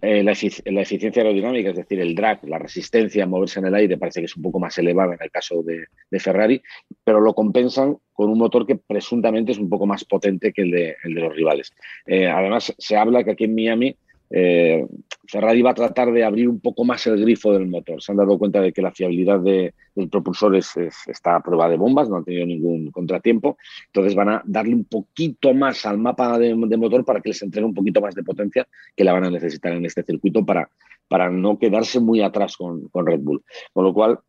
Eh, 0.00 0.22
la, 0.22 0.30
eficiencia 0.30 1.22
aerodinámica, 1.22 1.70
es 1.70 1.76
decir, 1.76 1.98
el 1.98 2.14
drag, 2.14 2.46
la 2.48 2.58
resistencia 2.58 3.24
a 3.24 3.26
moverse 3.26 3.58
en 3.58 3.66
el 3.66 3.74
aire, 3.74 3.98
parece 3.98 4.20
que 4.20 4.26
es 4.26 4.36
un 4.36 4.42
poco 4.44 4.60
más 4.60 4.78
elevada 4.78 5.14
en 5.14 5.20
el 5.20 5.30
caso 5.30 5.62
de, 5.62 5.86
Ferrari, 6.20 6.62
pero 7.02 7.20
lo 7.20 7.34
compensan 7.34 7.96
con 8.12 8.30
un 8.30 8.38
motor 8.38 8.64
que 8.64 8.76
presuntamente 8.76 9.52
es 9.52 9.58
un 9.58 9.68
poco 9.68 9.86
más 9.86 10.04
potente 10.04 10.52
que 10.52 10.62
el 10.62 10.70
de, 10.70 10.96
los 11.04 11.34
rivales. 11.34 11.72
Eh, 12.06 12.28
además, 12.28 12.72
se 12.78 12.96
habla 12.96 13.24
que 13.24 13.32
aquí 13.32 13.44
en 13.44 13.56
Miami 13.56 13.96
eh, 14.30 14.86
Ferrari 15.26 15.62
va 15.62 15.70
a 15.70 15.74
tratar 15.74 16.12
de 16.12 16.24
abrir 16.24 16.48
un 16.48 16.60
poco 16.60 16.84
más 16.84 17.06
el 17.06 17.20
grifo 17.20 17.52
del 17.52 17.66
motor. 17.66 18.02
Se 18.02 18.12
han 18.12 18.18
dado 18.18 18.38
cuenta 18.38 18.60
de 18.60 18.72
que 18.72 18.82
la 18.82 18.92
fiabilidad 18.92 19.40
del 19.40 19.72
propulsor 20.10 20.56
está 20.56 21.36
a 21.36 21.40
prueba 21.40 21.68
de 21.68 21.76
bombas, 21.76 22.08
no 22.08 22.16
han 22.16 22.24
tenido 22.24 22.46
ningún 22.46 22.90
contratiempo. 22.90 23.58
Entonces 23.86 24.14
van 24.14 24.28
a 24.28 24.42
darle 24.44 24.74
un 24.74 24.84
poquito 24.84 25.52
más 25.54 25.84
al 25.86 25.98
mapa 25.98 26.38
de, 26.38 26.54
motor 26.54 27.04
para 27.04 27.20
que 27.20 27.30
les 27.30 27.42
entregue 27.42 27.66
un 27.66 27.74
poquito 27.74 28.00
más 28.00 28.14
de 28.14 28.22
potencia 28.22 28.66
que 28.96 29.04
la 29.04 29.12
van 29.12 29.24
a 29.24 29.30
necesitar 29.30 29.72
en 29.72 29.84
este 29.84 30.02
circuito 30.02 30.44
para, 30.44 30.70
para 31.08 31.30
no 31.30 31.58
quedarse 31.58 32.00
muy 32.00 32.22
atrás 32.22 32.56
con, 32.56 32.88
con 32.88 33.06
Red 33.06 33.20
Bull. 33.20 33.42
Con 33.72 33.84
lo 33.84 33.92
cual, 33.92 34.20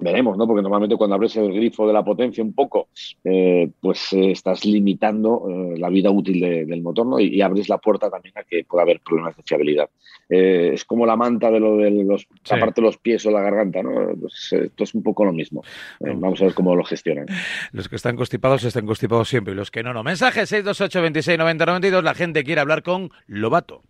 veremos, 0.00 0.36
¿no? 0.36 0.46
Porque 0.46 0.62
normalmente 0.62 0.96
cuando 0.96 1.14
abres 1.14 1.36
el 1.36 1.52
grifo 1.52 1.86
de 1.86 1.92
la 1.92 2.04
potencia 2.04 2.42
un 2.42 2.52
poco, 2.52 2.88
eh, 3.24 3.70
pues 3.80 4.12
eh, 4.12 4.32
estás 4.32 4.64
limitando 4.64 5.46
eh, 5.48 5.78
la 5.78 5.88
vida 5.88 6.10
útil 6.10 6.40
del 6.40 6.82
motor, 6.82 7.06
¿no? 7.06 7.20
Y, 7.20 7.40
abres 7.40 7.68
la 7.68 7.78
puerta 7.78 8.10
también 8.10 8.36
a 8.36 8.44
que 8.44 8.64
pueda 8.64 8.82
haber 8.82 9.00
problemas 9.00 9.36
de 9.36 9.42
fiabilidad. 9.42 9.88
es 10.28 10.84
como 10.84 11.06
la 11.06 11.16
manta 11.16 11.50
de 11.50 11.58
lo 11.58 11.76
de 11.76 11.90
los, 12.04 12.26
aparte 12.50 12.80
de 12.80 12.86
los 12.86 12.98
pies 12.98 13.24
o 13.26 13.30
la 13.30 13.40
garganta, 13.40 13.82
¿no? 13.82 14.14
Pues, 14.20 14.52
esto 14.52 14.84
es 14.84 14.94
un 14.94 15.02
poco 15.02 15.24
lo 15.24 15.32
mismo. 15.32 15.62
vamos 16.00 16.40
a 16.40 16.44
ver 16.44 16.54
cómo 16.54 16.74
lo 16.76 16.84
gestionan. 16.84 17.26
Los 17.72 17.88
que 17.88 17.96
están 17.96 18.16
constipados 18.16 18.64
están 18.64 18.86
constipados 18.86 19.28
siempre 19.28 19.54
y 19.54 19.56
los 19.56 19.70
que 19.70 19.82
no, 19.82 19.92
no. 19.92 20.02
Mensaje 20.02 20.46
628 20.46 21.02
26 21.02 21.38
90 21.38 21.66
92. 21.66 22.04
La 22.04 22.14
gente 22.14 22.44
quiere 22.44 22.60
hablar 22.60 22.82
con 22.82 23.10
Lobato. 23.26 23.82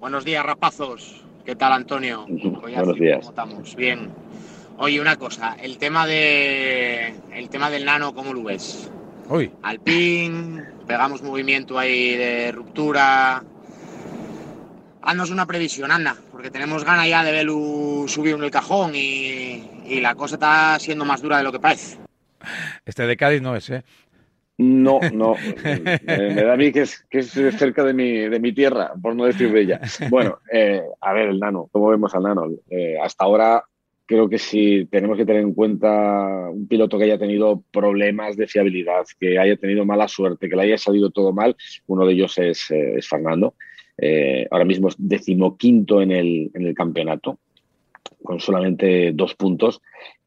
Buenos 0.00 0.24
días, 0.24 0.44
rapazos. 0.44 1.24
¿Qué 1.44 1.56
tal, 1.56 1.72
Antonio? 1.72 2.26
Buenos 2.28 2.98
días. 2.98 3.18
¿Cómo 3.20 3.30
estamos? 3.30 3.76
Bien. 3.76 4.10
Oye, 4.84 5.00
una 5.00 5.14
cosa, 5.14 5.56
el 5.62 5.78
tema 5.78 6.08
de 6.08 7.14
el 7.32 7.48
tema 7.50 7.70
del 7.70 7.84
nano, 7.84 8.12
¿cómo 8.12 8.34
lo 8.34 8.42
ves? 8.42 8.90
Uy. 9.28 9.48
Alpín, 9.62 10.60
pegamos 10.88 11.22
movimiento 11.22 11.78
ahí 11.78 12.16
de 12.16 12.50
ruptura. 12.50 13.44
Haznos 15.02 15.30
una 15.30 15.46
previsión, 15.46 15.92
anda, 15.92 16.16
porque 16.32 16.50
tenemos 16.50 16.84
ganas 16.84 17.08
ya 17.08 17.22
de 17.22 17.30
verlo 17.30 18.08
subir 18.08 18.34
en 18.34 18.42
el 18.42 18.50
cajón 18.50 18.90
y, 18.96 20.00
la 20.00 20.16
cosa 20.16 20.34
está 20.34 20.76
siendo 20.80 21.04
más 21.04 21.22
dura 21.22 21.38
de 21.38 21.44
lo 21.44 21.52
que 21.52 21.60
parece. 21.60 21.98
Este 22.84 23.06
de 23.06 23.16
Cádiz 23.16 23.40
no 23.40 23.54
es, 23.54 23.70
¿eh? 23.70 23.84
No, 24.58 24.98
no. 25.12 25.36
me, 26.02 26.34
da 26.34 26.54
a 26.54 26.56
mí 26.56 26.72
que 26.72 26.82
es, 26.82 27.06
que 27.08 27.20
es 27.20 27.30
cerca 27.30 27.84
de 27.84 27.94
mi, 27.94 28.28
de 28.28 28.40
mi 28.40 28.52
tierra, 28.52 28.94
por 29.00 29.14
no 29.14 29.26
decir 29.26 29.52
bella. 29.52 29.80
Bueno, 30.10 30.40
eh, 30.52 30.82
a 31.00 31.12
ver, 31.12 31.28
el 31.28 31.38
nano, 31.38 31.68
¿cómo 31.70 31.88
vemos 31.88 32.12
al 32.16 32.24
nano? 32.24 32.48
Eh, 32.68 32.96
hasta 33.00 33.22
ahora 33.22 33.64
creo 34.12 34.28
que 34.28 34.38
si 34.38 34.84
tenemos 34.90 35.16
que 35.16 35.24
tener 35.24 35.40
en 35.40 35.54
cuenta 35.54 36.50
un 36.50 36.66
piloto 36.68 36.98
que 36.98 37.04
haya 37.04 37.18
tenido 37.18 37.62
problemas 37.70 38.36
de 38.36 38.46
fiabilidad, 38.46 39.06
que 39.18 39.38
haya 39.38 39.56
tenido 39.56 39.86
mala 39.86 40.06
suerte, 40.06 40.50
que 40.50 40.56
le 40.56 40.64
haya 40.64 40.76
salido 40.76 41.08
todo 41.08 41.32
mal, 41.32 41.56
uno 41.86 42.04
de 42.04 42.12
ellos 42.12 42.36
es, 42.36 42.70
eh, 42.70 42.98
Fernando. 43.00 43.54
Eh, 43.96 44.46
ahora 44.50 44.66
mismo 44.66 44.88
es 44.88 44.96
decimoquinto 44.98 46.02
en 46.02 46.12
el, 46.12 46.50
en 46.52 46.66
el 46.66 46.74
campeonato, 46.74 47.38
con 48.22 48.38
solamente 48.38 49.12
dos 49.14 49.34
puntos. 49.34 49.80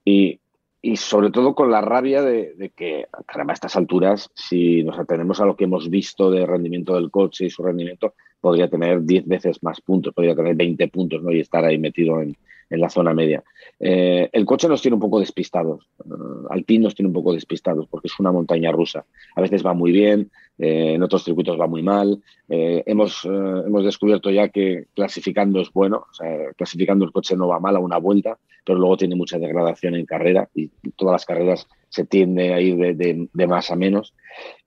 Y, 0.03 0.39
y 0.81 0.97
sobre 0.97 1.29
todo 1.29 1.53
con 1.53 1.69
la 1.69 1.81
rabia 1.81 2.23
de, 2.23 2.55
de, 2.55 2.69
que, 2.71 3.05
caramba, 3.27 3.53
a 3.53 3.55
estas 3.55 3.75
alturas, 3.75 4.31
si 4.33 4.81
nos 4.81 4.97
atendemos 4.97 5.39
a 5.41 5.45
lo 5.45 5.55
que 5.55 5.65
hemos 5.65 5.91
visto 5.91 6.31
de 6.31 6.43
rendimiento 6.47 6.95
del 6.95 7.11
coche 7.11 7.45
y 7.45 7.49
su 7.51 7.61
rendimiento, 7.61 8.15
podría 8.41 8.67
tener 8.67 9.03
10 9.03 9.27
veces 9.27 9.61
más 9.61 9.79
puntos, 9.79 10.11
podría 10.11 10.35
tener 10.35 10.55
20 10.55 10.87
puntos 10.87 11.21
¿no? 11.21 11.31
y 11.31 11.41
estar 11.41 11.63
ahí 11.63 11.77
metido 11.77 12.19
en, 12.19 12.35
en 12.69 12.79
la 12.79 12.89
zona 12.89 13.13
media. 13.13 13.43
Eh, 13.79 14.29
el 14.31 14.45
coche 14.45 14.67
nos 14.67 14.81
tiene 14.81 14.95
un 14.95 15.01
poco 15.01 15.19
despistados, 15.19 15.88
uh, 16.05 16.48
Alpine 16.50 16.86
nos 16.86 16.95
tiene 16.95 17.07
un 17.07 17.13
poco 17.13 17.34
despistados 17.34 17.88
porque 17.88 18.07
es 18.07 18.19
una 18.19 18.31
montaña 18.31 18.72
rusa. 18.72 19.05
A 19.36 19.41
veces 19.41 19.65
va 19.65 19.74
muy 19.74 19.91
bien, 19.91 20.31
eh, 20.57 20.93
en 20.93 21.03
otros 21.03 21.24
circuitos 21.24 21.60
va 21.60 21.67
muy 21.67 21.84
mal. 21.84 22.22
hemos, 22.48 23.25
hemos 23.25 23.84
descubierto 23.84 24.29
ya 24.29 24.50
que 24.50 24.86
clasificando 24.93 25.60
es 25.60 25.72
bueno, 25.72 26.05
o 26.10 26.13
sea, 26.13 26.53
clasificando 26.55 27.03
el 27.03 27.12
coche 27.12 27.36
no 27.36 27.48
va 27.48 27.60
mal 27.60 27.75
a 27.75 27.79
una 27.79 27.98
vuelta, 27.98 28.38
pero 28.63 28.79
luego 28.79 28.98
tiene 28.98 29.15
mucha 29.15 29.39
degradación 29.39 29.95
en 29.95 30.05
carrera 30.05 30.50
y 30.53 30.69
todas 30.95 31.13
las 31.13 31.25
carreras 31.25 31.67
se 31.95 32.05
tiende 32.05 32.53
a 32.53 32.59
ir 32.59 32.75
de, 32.75 33.27
de, 33.31 33.47
más 33.47 33.71
a 33.71 33.75
menos. 33.77 34.13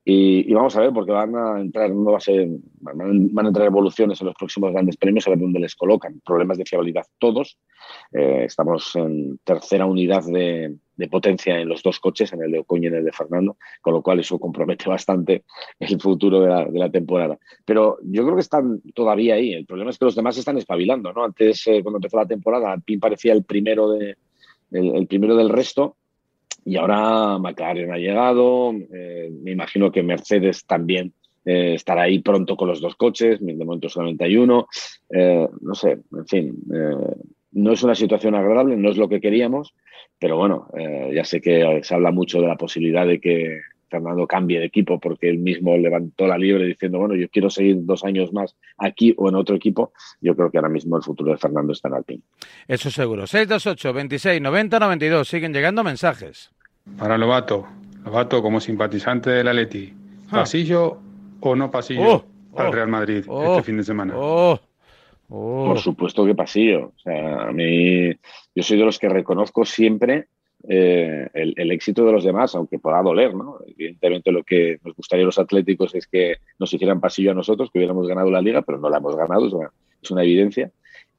Y, 0.03 0.51
vamos 0.51 0.75
a 0.75 0.81
ver, 0.81 0.91
porque 0.91 1.11
van 1.11 1.35
a 1.35 1.61
entrar, 1.61 1.91
no 1.91 2.11
va 2.11 2.17
a 2.17 2.21
ser, 2.21 2.47
van 2.79 3.45
a 3.45 3.49
entrar 3.49 3.67
evoluciones 3.67 4.19
en 4.19 4.27
los 4.27 4.35
próximos 4.35 4.71
grandes 4.71 4.97
premios, 4.97 5.27
a 5.27 5.29
ver 5.29 5.39
dónde 5.39 5.59
les 5.59 5.75
colocan. 5.75 6.19
Problemas 6.25 6.57
de 6.57 6.65
fiabilidad 6.65 7.05
todos. 7.19 7.59
Eh, 8.11 8.45
estamos 8.45 8.95
en 8.95 9.37
tercera 9.43 9.85
unidad 9.85 10.23
de, 10.23 10.75
potencia 11.11 11.59
en 11.59 11.69
los 11.69 11.83
dos 11.83 11.99
coches, 11.99 12.33
en 12.33 12.41
el 12.41 12.51
de 12.51 12.59
Ocoño 12.59 12.85
y 12.85 12.87
en 12.87 12.95
el 12.95 13.05
de 13.05 13.11
Fernando, 13.11 13.57
con 13.81 13.93
lo 13.93 14.01
cual 14.01 14.19
eso 14.19 14.39
compromete 14.39 14.89
bastante 14.89 15.43
el 15.79 16.01
futuro 16.01 16.41
de 16.41 16.79
la, 16.79 16.89
temporada. 16.89 17.37
Pero 17.63 17.99
yo 18.01 18.23
creo 18.23 18.35
que 18.35 18.41
están 18.41 18.81
todavía 18.95 19.35
ahí. 19.35 19.53
El 19.53 19.67
problema 19.67 19.91
es 19.91 19.99
que 19.99 20.05
los 20.05 20.15
demás 20.15 20.35
están 20.35 20.57
espabilando. 20.57 21.13
¿no? 21.13 21.23
Antes, 21.23 21.67
eh, 21.67 21.83
cuando 21.83 21.97
empezó 21.99 22.17
la 22.17 22.25
temporada, 22.25 22.75
Pin 22.83 22.99
parecía 22.99 23.33
el 23.33 23.43
primero, 23.43 23.91
de, 23.91 24.17
el, 24.71 25.05
primero 25.07 25.35
del 25.35 25.49
resto. 25.49 25.97
Y 26.65 26.77
ahora 26.77 27.37
McLaren 27.39 27.91
ha 27.91 27.97
llegado, 27.97 28.73
eh, 28.93 29.31
me 29.41 29.51
imagino 29.51 29.91
que 29.91 30.03
Mercedes 30.03 30.65
también 30.65 31.13
eh, 31.45 31.73
estará 31.75 32.03
ahí 32.03 32.19
pronto 32.19 32.55
con 32.55 32.67
los 32.67 32.81
dos 32.81 32.95
coches, 32.95 33.39
de 33.39 33.65
momento 33.65 33.89
solamente 33.89 34.25
hay 34.25 34.37
uno. 34.37 34.67
no 35.09 35.75
sé, 35.75 35.99
en 36.11 36.27
fin, 36.27 36.55
no 37.51 37.71
es 37.71 37.83
una 37.83 37.95
situación 37.95 38.35
agradable, 38.35 38.77
no 38.77 38.89
es 38.89 38.97
lo 38.97 39.09
que 39.09 39.21
queríamos, 39.21 39.73
pero 40.19 40.37
bueno, 40.37 40.67
eh, 40.77 41.11
ya 41.15 41.23
sé 41.23 41.41
que 41.41 41.79
se 41.81 41.95
habla 41.95 42.11
mucho 42.11 42.41
de 42.41 42.47
la 42.47 42.57
posibilidad 42.57 43.07
de 43.07 43.19
que 43.19 43.61
Fernando 43.89 44.27
cambie 44.27 44.59
de 44.59 44.65
equipo 44.65 44.99
porque 44.99 45.29
él 45.29 45.39
mismo 45.39 45.75
levantó 45.77 46.27
la 46.27 46.37
libre 46.37 46.65
diciendo, 46.65 46.99
bueno, 46.99 47.15
yo 47.15 47.27
quiero 47.29 47.49
seguir 47.49 47.77
dos 47.81 48.03
años 48.03 48.31
más 48.31 48.55
aquí 48.77 49.13
o 49.17 49.29
en 49.29 49.35
otro 49.35 49.55
equipo. 49.55 49.91
Yo 50.21 50.35
creo 50.35 50.51
que 50.51 50.57
ahora 50.57 50.69
mismo 50.69 50.97
el 50.97 51.03
futuro 51.03 51.31
de 51.31 51.37
Fernando 51.37 51.73
está 51.73 51.89
en 51.89 51.95
Alpine. 51.95 52.21
Eso 52.67 52.89
seguro. 52.91 53.27
628 53.27 53.93
26 53.93 54.41
90 54.41 54.79
92. 54.79 55.27
Siguen 55.27 55.53
llegando 55.53 55.83
mensajes. 55.83 56.51
Para 56.97 57.17
Lobato. 57.17 57.67
Lobato 58.05 58.41
como 58.41 58.59
simpatizante 58.59 59.29
del 59.31 59.47
Atleti. 59.47 59.93
Ah. 60.27 60.37
¿Pasillo 60.37 60.99
o 61.39 61.55
no 61.55 61.71
pasillo 61.71 62.25
oh, 62.53 62.59
al 62.59 62.67
oh, 62.67 62.71
Real 62.71 62.87
Madrid 62.87 63.17
este 63.17 63.31
oh, 63.31 63.63
fin 63.63 63.77
de 63.77 63.83
semana? 63.83 64.13
Por 64.13 64.59
oh. 65.29 65.77
supuesto 65.77 66.25
que 66.25 66.35
pasillo. 66.35 66.93
O 66.95 66.99
sea, 66.99 67.49
a 67.49 67.51
mí, 67.51 68.09
yo 68.55 68.63
soy 68.63 68.77
de 68.77 68.85
los 68.85 68.99
que 68.99 69.09
reconozco 69.09 69.65
siempre 69.65 70.27
eh, 70.67 71.27
el, 71.33 71.71
éxito 71.71 72.05
de 72.05 72.11
los 72.11 72.23
demás, 72.23 72.53
aunque 72.55 72.79
pueda 72.79 73.01
doler, 73.01 73.33
¿no? 73.33 73.59
Evidentemente 73.65 74.31
lo 74.31 74.43
que 74.43 74.79
nos 74.83 74.95
gustaría 74.95 75.23
a 75.23 75.27
los 75.27 75.39
atléticos 75.39 75.95
es 75.95 76.07
que 76.07 76.37
nos 76.57 76.73
hicieran 76.73 76.99
pasillo 76.99 77.31
a 77.31 77.33
nosotros, 77.35 77.69
que 77.71 77.79
hubiéramos 77.79 78.07
ganado 78.07 78.29
la 78.29 78.41
liga, 78.41 78.61
pero 78.61 78.77
no 78.77 78.89
la 78.89 78.97
hemos 78.97 79.15
ganado, 79.15 79.47
es 80.01 80.11
una, 80.11 80.23
evidencia. 80.23 80.71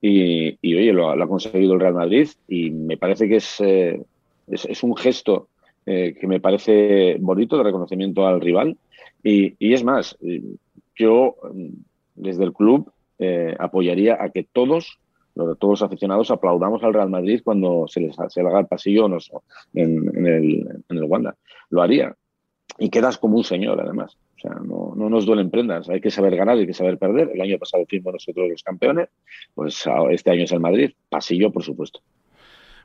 Y, 0.03 0.57
oye, 0.63 0.93
lo, 0.93 1.11
ha 1.11 1.29
conseguido 1.29 1.75
el 1.75 1.81
Real 1.81 1.95
Madrid 1.95 2.29
y 2.49 2.71
me 2.71 2.97
parece 2.97 3.29
que 3.29 3.37
es, 3.37 3.61
eh, 3.61 4.01
es, 4.49 4.83
un 4.83 4.97
gesto 4.97 5.49
eh, 5.85 6.15
que 6.19 6.27
me 6.27 6.41
parece 6.41 7.17
bonito 7.21 7.57
de 7.59 7.65
reconocimiento 7.65 8.27
al 8.27 8.41
rival. 8.41 8.77
Y, 9.23 9.55
y 9.59 9.75
es 9.75 9.85
más, 9.85 10.17
yo 10.97 11.37
desde 12.15 12.45
el 12.45 12.53
club 12.53 12.91
eh, 13.23 13.55
apoyaría 13.59 14.17
a 14.19 14.31
que 14.31 14.45
todos, 14.45 14.99
todos 15.59 15.81
los 15.81 15.83
aficionados 15.83 16.31
aplaudamos 16.31 16.83
al 16.83 16.95
Real 16.95 17.11
Madrid 17.11 17.41
cuando 17.45 17.87
se 17.89 18.01
les 18.01 18.17
se 18.29 18.41
haga 18.41 18.61
el 18.61 18.67
pasillo 18.67 19.07
en, 19.75 20.27
el, 20.27 21.05
Wanda. 21.05 21.37
Lo 21.71 21.83
haría. 21.83 22.15
Y 22.79 22.89
quedas 22.89 23.19
como 23.19 23.37
un 23.37 23.45
señor, 23.45 23.81
además. 23.81 24.17
O 24.37 24.41
sea, 24.41 24.53
no, 24.53 24.95
no, 24.97 25.11
nos 25.11 25.27
duelen 25.27 25.51
prendas. 25.51 25.89
Hay 25.91 26.01
que 26.01 26.11
saber 26.11 26.37
ganar, 26.37 26.57
hay 26.57 26.67
que 26.67 26.73
saber 26.73 26.99
perder. 26.99 27.31
El 27.35 27.41
año 27.41 27.59
pasado 27.59 27.85
fuimos 27.89 28.13
nosotros 28.13 28.49
los 28.49 28.63
campeones. 28.63 29.09
Pues 29.55 29.85
este 30.11 30.31
año 30.31 30.45
es 30.45 30.53
el 30.53 30.61
Madrid. 30.61 30.93
Pasillo, 31.09 31.51
por 31.51 31.63
supuesto. 31.63 32.01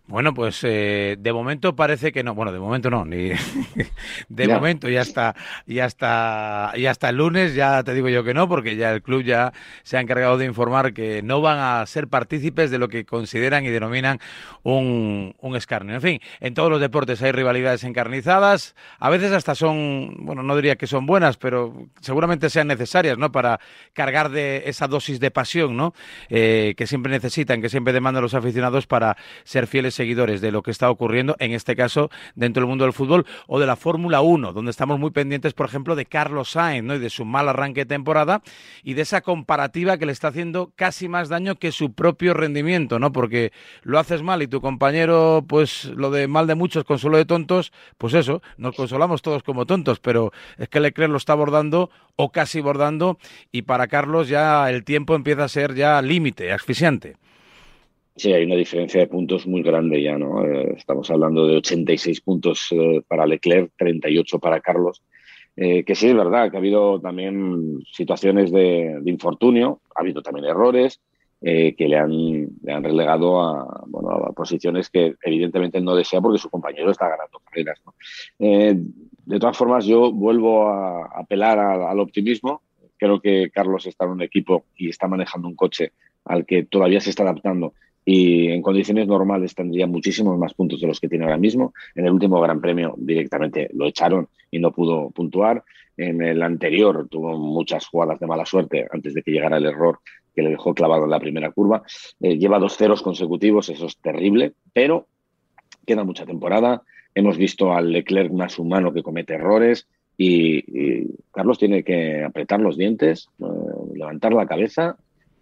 Bueno, 0.07 0.35
pues 0.35 0.59
eh, 0.63 1.17
de 1.19 1.33
momento 1.33 1.75
parece 1.75 2.11
que 2.11 2.23
no. 2.23 2.35
Bueno, 2.35 2.51
de 2.51 2.59
momento 2.59 2.91
no, 2.91 3.05
ni 3.05 3.31
de 4.29 4.47
momento 4.47 4.87
ya 4.87 5.01
está, 5.01 5.35
ya 5.65 5.85
está, 5.85 6.73
ya 6.77 6.91
está 6.91 7.09
el 7.09 7.17
lunes. 7.17 7.55
Ya 7.55 7.81
te 7.83 7.95
digo 7.95 8.07
yo 8.09 8.23
que 8.23 8.35
no, 8.35 8.47
porque 8.47 8.75
ya 8.75 8.91
el 8.91 9.01
club 9.01 9.23
ya 9.23 9.51
se 9.81 9.97
ha 9.97 10.01
encargado 10.01 10.37
de 10.37 10.45
informar 10.45 10.93
que 10.93 11.23
no 11.23 11.41
van 11.41 11.57
a 11.57 11.83
ser 11.87 12.07
partícipes 12.07 12.69
de 12.69 12.77
lo 12.77 12.87
que 12.87 13.03
consideran 13.03 13.65
y 13.65 13.69
denominan 13.69 14.19
un, 14.61 15.35
un 15.39 15.55
escarnio. 15.55 15.95
En 15.95 16.01
fin, 16.01 16.19
en 16.39 16.53
todos 16.53 16.69
los 16.69 16.79
deportes 16.79 17.23
hay 17.23 17.31
rivalidades 17.31 17.83
encarnizadas. 17.83 18.75
A 18.99 19.09
veces 19.09 19.31
hasta 19.31 19.55
son, 19.55 20.17
bueno, 20.19 20.43
no 20.43 20.55
diría 20.55 20.75
que 20.75 20.85
son 20.85 21.07
buenas, 21.07 21.37
pero 21.37 21.73
seguramente 21.99 22.51
sean 22.51 22.67
necesarias, 22.67 23.17
¿no? 23.17 23.31
Para 23.31 23.59
cargar 23.93 24.29
de 24.29 24.63
esa 24.67 24.87
dosis 24.87 25.19
de 25.19 25.31
pasión, 25.31 25.75
¿no? 25.75 25.95
Eh, 26.29 26.75
que 26.77 26.85
siempre 26.85 27.11
necesitan, 27.11 27.59
que 27.59 27.69
siempre 27.69 27.91
demandan 27.91 28.21
los 28.21 28.35
aficionados 28.35 28.85
para 28.85 29.17
ser 29.43 29.65
fieles 29.65 29.94
seguidores 29.95 30.41
de 30.41 30.51
lo 30.51 30.61
que 30.61 30.71
está 30.71 30.89
ocurriendo, 30.89 31.35
en 31.39 31.53
este 31.53 31.75
caso 31.75 32.09
dentro 32.35 32.61
del 32.61 32.69
mundo 32.69 32.85
del 32.85 32.93
fútbol 32.93 33.25
o 33.47 33.59
de 33.59 33.65
la 33.65 33.75
Fórmula 33.75 34.21
1, 34.21 34.53
donde 34.53 34.71
estamos 34.71 34.99
muy 34.99 35.11
pendientes, 35.11 35.53
por 35.53 35.65
ejemplo, 35.65 35.95
de 35.95 36.05
Carlos 36.05 36.51
Sainz 36.51 36.85
¿no? 36.85 36.95
y 36.95 36.99
de 36.99 37.09
su 37.09 37.25
mal 37.25 37.49
arranque 37.49 37.81
de 37.81 37.85
temporada 37.85 38.41
y 38.83 38.93
de 38.93 39.01
esa 39.01 39.21
comparativa 39.21 39.97
que 39.97 40.05
le 40.05 40.11
está 40.11 40.29
haciendo 40.29 40.71
casi 40.75 41.07
más 41.07 41.29
daño 41.29 41.55
que 41.55 41.71
su 41.71 41.93
propio 41.93 42.33
rendimiento, 42.33 42.99
¿no? 42.99 43.11
Porque 43.11 43.51
lo 43.83 43.99
haces 43.99 44.21
mal 44.21 44.41
y 44.41 44.47
tu 44.47 44.61
compañero, 44.61 45.43
pues 45.47 45.85
lo 45.85 46.11
de 46.11 46.27
mal 46.27 46.47
de 46.47 46.55
muchos, 46.55 46.83
consuelo 46.83 47.17
de 47.17 47.25
tontos, 47.25 47.71
pues 47.97 48.13
eso, 48.13 48.41
nos 48.57 48.75
consolamos 48.75 49.21
todos 49.21 49.43
como 49.43 49.65
tontos, 49.65 49.99
pero 49.99 50.31
es 50.57 50.69
que 50.69 50.79
Leclerc 50.79 51.11
lo 51.11 51.17
está 51.17 51.33
abordando 51.33 51.89
o 52.15 52.31
casi 52.31 52.61
bordando 52.61 53.17
y 53.51 53.63
para 53.63 53.87
Carlos 53.87 54.27
ya 54.27 54.69
el 54.69 54.83
tiempo 54.83 55.15
empieza 55.15 55.45
a 55.45 55.49
ser 55.49 55.75
ya 55.75 56.01
límite, 56.01 56.51
asfixiante. 56.51 57.17
Sí, 58.17 58.31
hay 58.31 58.45
una 58.45 58.55
diferencia 58.55 59.01
de 59.01 59.07
puntos 59.07 59.45
muy 59.45 59.61
grande 59.61 60.01
ya, 60.01 60.17
¿no? 60.17 60.45
Eh, 60.45 60.75
estamos 60.77 61.11
hablando 61.11 61.47
de 61.47 61.57
86 61.57 62.21
puntos 62.21 62.67
eh, 62.71 63.01
para 63.05 63.25
Leclerc, 63.25 63.73
38 63.77 64.39
para 64.39 64.61
Carlos. 64.61 65.03
Eh, 65.57 65.83
que 65.83 65.95
sí, 65.95 66.07
es 66.07 66.15
verdad 66.15 66.49
que 66.49 66.55
ha 66.55 66.59
habido 66.59 67.01
también 67.01 67.79
situaciones 67.91 68.53
de, 68.53 69.01
infortunio, 69.05 69.81
ha 69.93 70.01
habido 70.01 70.21
también 70.21 70.45
errores 70.45 71.01
que 71.41 71.75
le 71.77 71.95
han, 71.95 72.09
le 72.63 72.73
han 72.73 72.83
relegado 72.83 73.39
a, 73.39 73.83
bueno, 73.85 74.09
a 74.09 74.31
posiciones 74.31 74.89
que 74.89 75.13
evidentemente 75.21 75.79
no 75.79 75.93
desea 75.93 76.19
porque 76.19 76.39
su 76.39 76.49
compañero 76.49 76.89
está 76.89 77.07
ganando 77.07 77.39
carreras. 77.39 77.79
¿no? 77.85 77.93
de 78.39 79.39
todas 79.39 79.55
formas, 79.55 79.85
yo 79.85 80.11
vuelvo 80.11 80.67
a 80.67 81.05
apelar 81.13 81.59
al 81.59 81.99
optimismo. 81.99 82.63
Creo 82.97 83.19
que 83.19 83.51
Carlos 83.53 83.85
está 83.85 84.05
en 84.05 84.11
un 84.11 84.21
equipo 84.23 84.65
y 84.75 84.89
está 84.89 85.07
manejando 85.07 85.47
un 85.47 85.55
coche 85.55 85.91
al 86.23 86.47
que 86.47 86.63
todavía 86.63 86.99
se 86.99 87.11
está 87.11 87.21
adaptando 87.21 87.73
y 88.05 88.49
en 88.49 88.61
condiciones 88.61 89.07
normales 89.07 89.55
tendría 89.55 89.87
muchísimos 89.87 90.37
más 90.37 90.53
puntos 90.53 90.79
de 90.79 90.87
los 90.87 90.99
que 90.99 91.09
tiene 91.09 91.25
ahora 91.25 91.37
mismo. 91.37 91.73
En 91.95 92.05
el 92.05 92.11
último 92.11 92.39
Gran 92.39 92.61
Premio 92.61 92.93
directamente 92.97 93.69
lo 93.73 93.87
echaron 93.87 94.27
y 94.51 94.59
no 94.59 94.71
pudo 94.71 95.09
puntuar. 95.09 95.63
En 95.97 96.21
el 96.21 96.43
anterior 96.43 97.07
tuvo 97.09 97.35
muchas 97.37 97.87
jugadas 97.87 98.19
de 98.19 98.27
mala 98.27 98.45
suerte 98.45 98.85
antes 98.91 99.15
de 99.15 99.23
que 99.23 99.31
llegara 99.31 99.57
el 99.57 99.65
error 99.65 99.99
que 100.35 100.43
le 100.43 100.51
dejó 100.51 100.75
clavado 100.75 101.05
en 101.05 101.09
la 101.09 101.19
primera 101.19 101.51
curva. 101.51 101.81
Eh, 102.19 102.37
lleva 102.37 102.59
dos 102.59 102.77
ceros 102.77 103.01
consecutivos, 103.01 103.69
eso 103.69 103.87
es 103.87 103.97
terrible, 103.97 104.53
pero 104.71 105.07
queda 105.85 106.03
mucha 106.03 106.25
temporada. 106.25 106.83
Hemos 107.15 107.37
visto 107.37 107.73
al 107.73 107.91
Leclerc 107.91 108.31
más 108.31 108.59
humano 108.59 108.93
que 108.93 109.01
comete 109.01 109.33
errores 109.33 109.87
y, 110.17 111.07
Carlos 111.31 111.57
tiene 111.59 111.83
que 111.83 112.23
apretar 112.23 112.61
los 112.61 112.77
dientes, 112.77 113.29
eh, 113.39 113.43
levantar 113.95 114.33
la 114.33 114.45
cabeza 114.45 114.97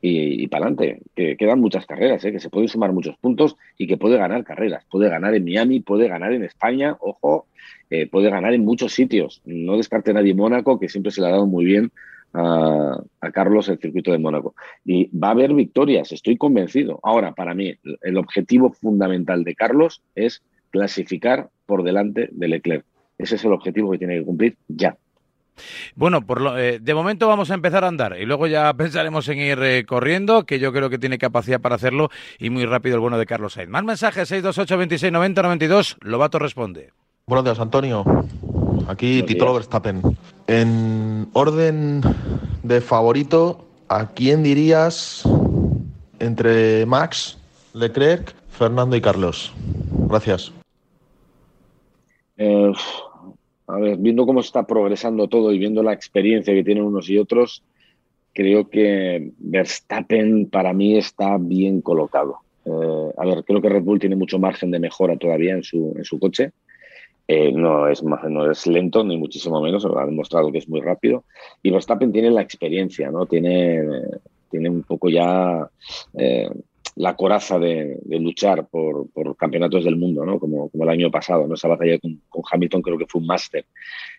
y, 0.06 0.48
para 0.50 0.66
adelante, 0.66 1.02
que 1.16 1.38
quedan 1.38 1.62
muchas 1.62 1.86
carreras, 1.86 2.26
¿eh? 2.26 2.34
que 2.34 2.42
se 2.42 2.50
pueden 2.50 2.68
sumar 2.68 2.92
muchos 2.92 3.16
puntos 3.16 3.56
y 3.78 3.88
que 3.88 3.96
puede 3.96 4.18
ganar 4.18 4.44
carreras. 4.44 4.84
Puede 4.92 5.08
ganar 5.08 5.34
en 5.34 5.46
Miami, 5.46 5.80
puede 5.80 6.10
ganar 6.10 6.34
en 6.34 6.44
España, 6.44 6.98
ojo, 7.00 7.48
eh, 7.90 8.06
puede 8.08 8.30
ganar 8.30 8.54
en 8.54 8.66
muchos 8.66 8.92
sitios. 8.92 9.42
No 9.46 9.78
descarte 9.78 10.14
nadie 10.14 10.36
Mónaco, 10.36 10.78
que 10.78 10.90
siempre 10.90 11.14
se 11.14 11.22
le 11.22 11.28
ha 11.28 11.30
dado 11.30 11.48
muy 11.48 11.64
bien 11.64 11.90
a, 12.34 13.02
Carlos 13.32 13.70
el 13.70 13.80
circuito 13.80 14.12
de 14.12 14.18
Mónaco. 14.18 14.56
Y 14.84 15.10
va 15.18 15.30
a 15.30 15.32
haber 15.32 15.54
victorias, 15.54 16.12
estoy 16.12 16.36
convencido. 16.36 17.00
Ahora, 17.02 17.32
para 17.32 17.54
mí, 17.54 17.74
el 18.02 18.18
objetivo 18.18 18.74
fundamental 18.74 19.46
de 19.46 19.56
Carlos 19.56 20.02
es 20.16 20.44
clasificar 20.70 21.50
por 21.66 21.84
delante 21.84 22.28
de 22.30 22.48
Leclerc. 22.50 22.86
Ese 23.18 23.36
es 23.36 23.46
el 23.46 23.54
objetivo 23.54 23.92
que 23.92 24.00
tiene 24.00 24.20
que 24.20 24.26
cumplir 24.26 24.58
ya. 24.68 24.98
Bueno, 25.96 26.26
por 26.26 26.42
lo, 26.42 26.58
eh, 26.58 26.80
de 26.80 26.94
momento 26.94 27.28
vamos 27.28 27.52
a 27.52 27.54
empezar 27.54 27.84
a 27.84 27.88
andar 27.88 28.18
y 28.20 28.26
luego 28.26 28.48
ya 28.48 28.74
pensaremos 28.78 29.28
en 29.30 29.40
ir 29.40 29.60
eh, 29.62 29.86
corriendo, 29.86 30.46
que 30.46 30.60
yo 30.60 30.74
creo 30.74 30.90
que 30.90 30.98
tiene 30.98 31.18
capacidad 31.18 31.62
para 31.62 31.76
hacerlo 31.76 32.10
y 32.40 32.50
muy 32.50 32.66
rápido 32.66 32.96
el 32.96 33.02
bueno 33.02 33.18
de 33.18 33.26
Carlos 33.26 33.54
Sainz. 33.54 33.70
Más 33.70 33.84
mensajes, 33.84 34.28
628 34.28 34.78
26 34.78 35.12
90 35.12 35.42
92, 35.42 35.98
Lobato 36.02 36.40
responde. 36.40 36.92
Buenos 37.26 37.46
días, 37.46 37.60
Antonio. 37.60 38.04
Aquí 38.88 39.24
Tito 39.24 39.54
Verstappen. 39.54 40.02
En 40.48 41.30
orden 41.34 42.02
de 42.64 42.82
favorito, 42.82 43.66
¿a 43.88 44.08
quién 44.08 44.44
dirías 44.44 45.24
entre 46.20 46.86
Max, 46.86 47.38
Leclerc, 47.74 48.36
Fernando 48.50 48.96
y 48.96 49.02
Carlos? 49.02 49.54
Gracias. 50.10 50.52
Eh, 52.38 52.72
a 53.68 53.78
ver, 53.78 53.98
viendo 53.98 54.26
cómo 54.26 54.42
está 54.42 54.66
progresando 54.66 55.28
todo 55.28 55.52
y 55.52 55.60
viendo 55.60 55.84
la 55.84 55.94
experiencia 55.94 56.54
que 56.54 56.64
tienen 56.64 56.84
unos 56.84 57.10
y 57.10 57.18
otros, 57.18 57.64
creo 58.34 58.70
que 58.70 59.32
Verstappen 59.38 60.50
para 60.50 60.74
mí 60.74 60.98
está 60.98 61.38
bien 61.40 61.82
colocado. 61.82 62.38
Eh, 62.66 63.14
a 63.18 63.26
ver, 63.26 63.44
creo 63.44 63.62
que 63.62 63.70
Red 63.70 63.84
Bull 63.84 64.00
tiene 64.00 64.16
mucho 64.16 64.40
margen 64.40 64.72
de 64.72 64.80
mejora 64.80 65.18
todavía 65.18 65.54
en 65.54 65.64
su, 65.64 65.94
en 65.96 66.04
su 66.04 66.20
coche. 66.20 66.52
Eh, 67.28 67.54
no, 67.54 67.88
es, 67.88 68.04
no 68.04 68.52
es 68.52 68.68
lento, 68.68 69.04
ni 69.04 69.18
muchísimo 69.18 69.62
menos, 69.62 69.86
ha 69.86 70.06
demostrado 70.06 70.52
que 70.52 70.58
es 70.58 70.68
muy 70.68 70.82
rápido. 70.82 71.24
Y 71.62 71.72
Verstappen 71.72 72.12
tiene 72.12 72.32
la 72.32 72.42
experiencia, 72.42 73.12
¿no? 73.12 73.26
Tiene, 73.26 73.82
tiene 74.50 74.70
un 74.70 74.84
poco 74.84 75.10
ya 75.10 75.70
eh, 76.18 76.50
la 76.96 77.16
coraza 77.16 77.58
de, 77.60 78.00
luchar 78.20 78.68
por, 78.68 79.08
campeonatos 79.38 79.84
del 79.84 79.96
mundo, 79.96 80.26
¿no? 80.26 80.40
Como, 80.40 80.70
como, 80.70 80.84
el 80.84 80.90
año 80.90 81.10
pasado, 81.10 81.48
¿no? 81.48 81.56
Esa 81.56 81.68
batalla 81.68 81.98
con, 82.00 82.20
Hamilton 82.50 82.82
creo 82.82 82.98
que 82.98 83.08
fue 83.08 83.22
un 83.22 83.28
máster. 83.28 83.66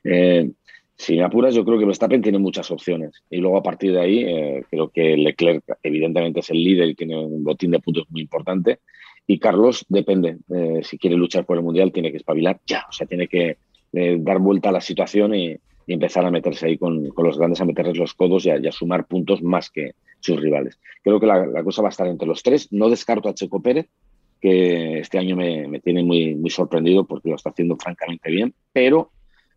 Eh, 0.02 0.50
si 0.96 1.16
me 1.16 1.22
apuras, 1.22 1.54
yo 1.54 1.64
creo 1.64 1.78
que 1.78 1.84
Verstappen 1.84 2.22
tiene 2.22 2.38
muchas 2.38 2.70
opciones. 2.70 3.22
Y 3.30 3.38
luego 3.38 3.58
a 3.58 3.62
partir 3.62 3.92
de 3.92 4.00
ahí, 4.00 4.24
eh, 4.24 4.64
creo 4.70 4.88
que 4.88 5.16
Leclerc 5.16 5.64
evidentemente 5.82 6.40
es 6.40 6.50
el 6.50 6.62
líder 6.62 6.88
y 6.88 6.94
tiene 6.94 7.18
un 7.18 7.42
botín 7.42 7.72
de 7.72 7.80
puntos 7.80 8.06
muy 8.10 8.22
importante. 8.22 8.80
Y 9.26 9.38
Carlos 9.38 9.84
depende. 9.88 10.38
Eh, 10.54 10.80
si 10.84 10.98
quiere 10.98 11.16
luchar 11.16 11.44
por 11.46 11.56
el 11.56 11.64
Mundial, 11.64 11.92
tiene 11.92 12.10
que 12.10 12.18
espabilar 12.18 12.60
ya. 12.66 12.84
O 12.88 12.92
sea, 12.92 13.06
tiene 13.06 13.26
que 13.26 13.58
dar 13.92 14.40
vuelta 14.40 14.70
a 14.70 14.72
la 14.72 14.80
situación 14.80 15.34
y, 15.36 15.56
empezar 15.86 16.24
a 16.24 16.30
meterse 16.30 16.66
ahí 16.66 16.78
con, 16.78 17.12
los 17.14 17.38
grandes, 17.38 17.60
a 17.60 17.66
meterles 17.66 17.98
los 17.98 18.14
codos 18.14 18.46
y 18.46 18.50
a, 18.50 18.72
sumar 18.72 19.06
puntos 19.06 19.42
más 19.42 19.68
que 19.68 19.92
sus 20.18 20.40
rivales. 20.40 20.80
Creo 21.02 21.20
que 21.20 21.26
la, 21.26 21.62
cosa 21.62 21.82
va 21.82 21.88
a 21.88 21.90
estar 21.90 22.06
entre 22.06 22.26
los 22.26 22.42
tres. 22.42 22.72
No 22.72 22.88
descarto 22.88 23.28
a 23.28 23.34
Checo 23.34 23.60
Pérez, 23.60 23.88
que 24.44 24.98
este 24.98 25.16
año 25.16 25.36
me, 25.36 25.80
tiene 25.80 26.04
muy, 26.04 26.50
sorprendido 26.50 27.06
porque 27.06 27.30
lo 27.30 27.36
está 27.36 27.48
haciendo 27.48 27.78
francamente 27.78 28.30
bien, 28.30 28.52
pero 28.74 29.10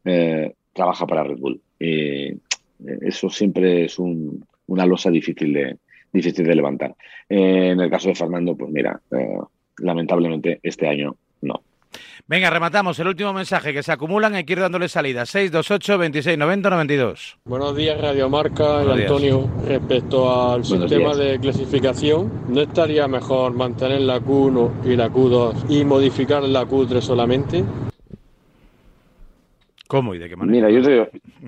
eh, 0.06 0.54
trabaja 0.72 1.06
para 1.06 1.26
Red 1.26 1.40
Bull. 1.40 1.60
Eh, 1.78 2.38
eso 3.02 3.30
siempre 3.30 3.84
es 3.84 4.00
una 4.00 4.86
losa 4.86 5.12
difícil 5.12 5.52
de, 5.52 5.76
difícil 6.14 6.48
de 6.48 6.56
levantar. 6.56 6.96
Eh, 7.28 7.72
en 7.72 7.82
el 7.82 7.90
caso 7.90 8.08
de 8.08 8.16
Fernando, 8.16 8.56
pues 8.56 8.72
mira, 8.72 8.98
lamentablemente 9.80 10.62
este 10.64 10.88
año 10.88 11.18
no. 11.42 11.64
Venga, 12.28 12.50
rematamos 12.50 13.00
el 13.00 13.08
último 13.08 13.32
mensaje 13.32 13.74
que 13.74 13.82
se 13.84 13.92
acumulan, 13.92 14.36
hay 14.36 14.44
que 14.44 14.54
ir 14.54 14.60
dándole 14.60 14.90
salida. 14.90 15.26
628 15.26 15.98
26 15.98 16.38
90 16.38 16.70
92. 16.70 17.38
Buenos 17.46 17.76
días, 17.76 18.00
Radio 18.02 18.30
Marca 18.30 18.84
y 18.84 19.02
Antonio. 19.02 19.50
Respecto 19.66 20.52
al 20.52 20.66
sistema 20.66 21.16
de 21.16 21.40
clasificación, 21.40 22.32
¿no 22.50 22.62
estaría 22.62 23.08
mejor 23.08 23.54
mantener 23.54 24.02
la 24.02 24.20
Q1 24.20 24.86
y 24.86 24.96
la 24.96 25.10
Q2 25.10 25.70
y 25.70 25.86
modificar 25.86 26.44
la 26.44 26.66
Q3 26.66 27.02
solamente? 27.02 27.64
¿Cómo 29.88 30.14
y 30.14 30.20
de 30.20 30.28
qué 30.28 30.36
manera? 30.36 30.68
Mira, 30.68 30.70
yo 30.70 30.86
te, 30.86 30.92
digo, 30.92 31.08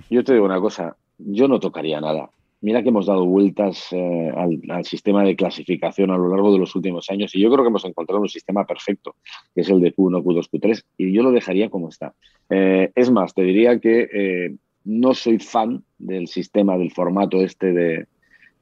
yo 0.09 0.23
te 0.23 0.33
digo 0.33 0.45
una 0.45 0.61
cosa, 0.61 0.95
yo 1.17 1.47
no 1.49 1.59
tocaría 1.59 1.99
nada. 1.99 2.29
Mira 2.61 2.83
que 2.83 2.89
hemos 2.89 3.05
dado 3.05 3.25
vueltas 3.25 3.87
eh, 3.91 4.31
al, 4.35 4.83
sistema 4.83 5.23
de 5.23 5.37
clasificación 5.37 6.11
a 6.11 6.17
lo 6.17 6.27
largo 6.27 6.51
de 6.51 6.59
los 6.59 6.75
últimos 6.75 7.09
años 7.09 7.33
y 7.33 7.39
yo 7.39 7.49
creo 7.49 7.63
que 7.63 7.69
hemos 7.69 7.85
encontrado 7.85 8.21
un 8.21 8.27
sistema 8.27 8.65
perfecto, 8.65 9.15
que 9.55 9.61
es 9.61 9.69
el 9.69 9.79
de 9.79 9.95
Q1, 9.95 10.21
Q2, 10.21 10.49
Q3, 10.51 10.83
y 10.97 11.13
yo 11.13 11.23
lo 11.23 11.31
dejaría 11.31 11.69
como 11.69 11.87
está. 11.87 12.13
Eh, 12.49 12.91
es 12.95 13.11
más, 13.11 13.33
te 13.33 13.43
diría 13.43 13.79
que 13.79 14.09
eh, 14.11 14.55
no 14.83 15.13
soy 15.13 15.39
fan 15.39 15.83
del 15.97 16.27
sistema, 16.27 16.77
del 16.77 16.91
formato 16.91 17.41
este 17.41 17.71
de, 17.71 18.07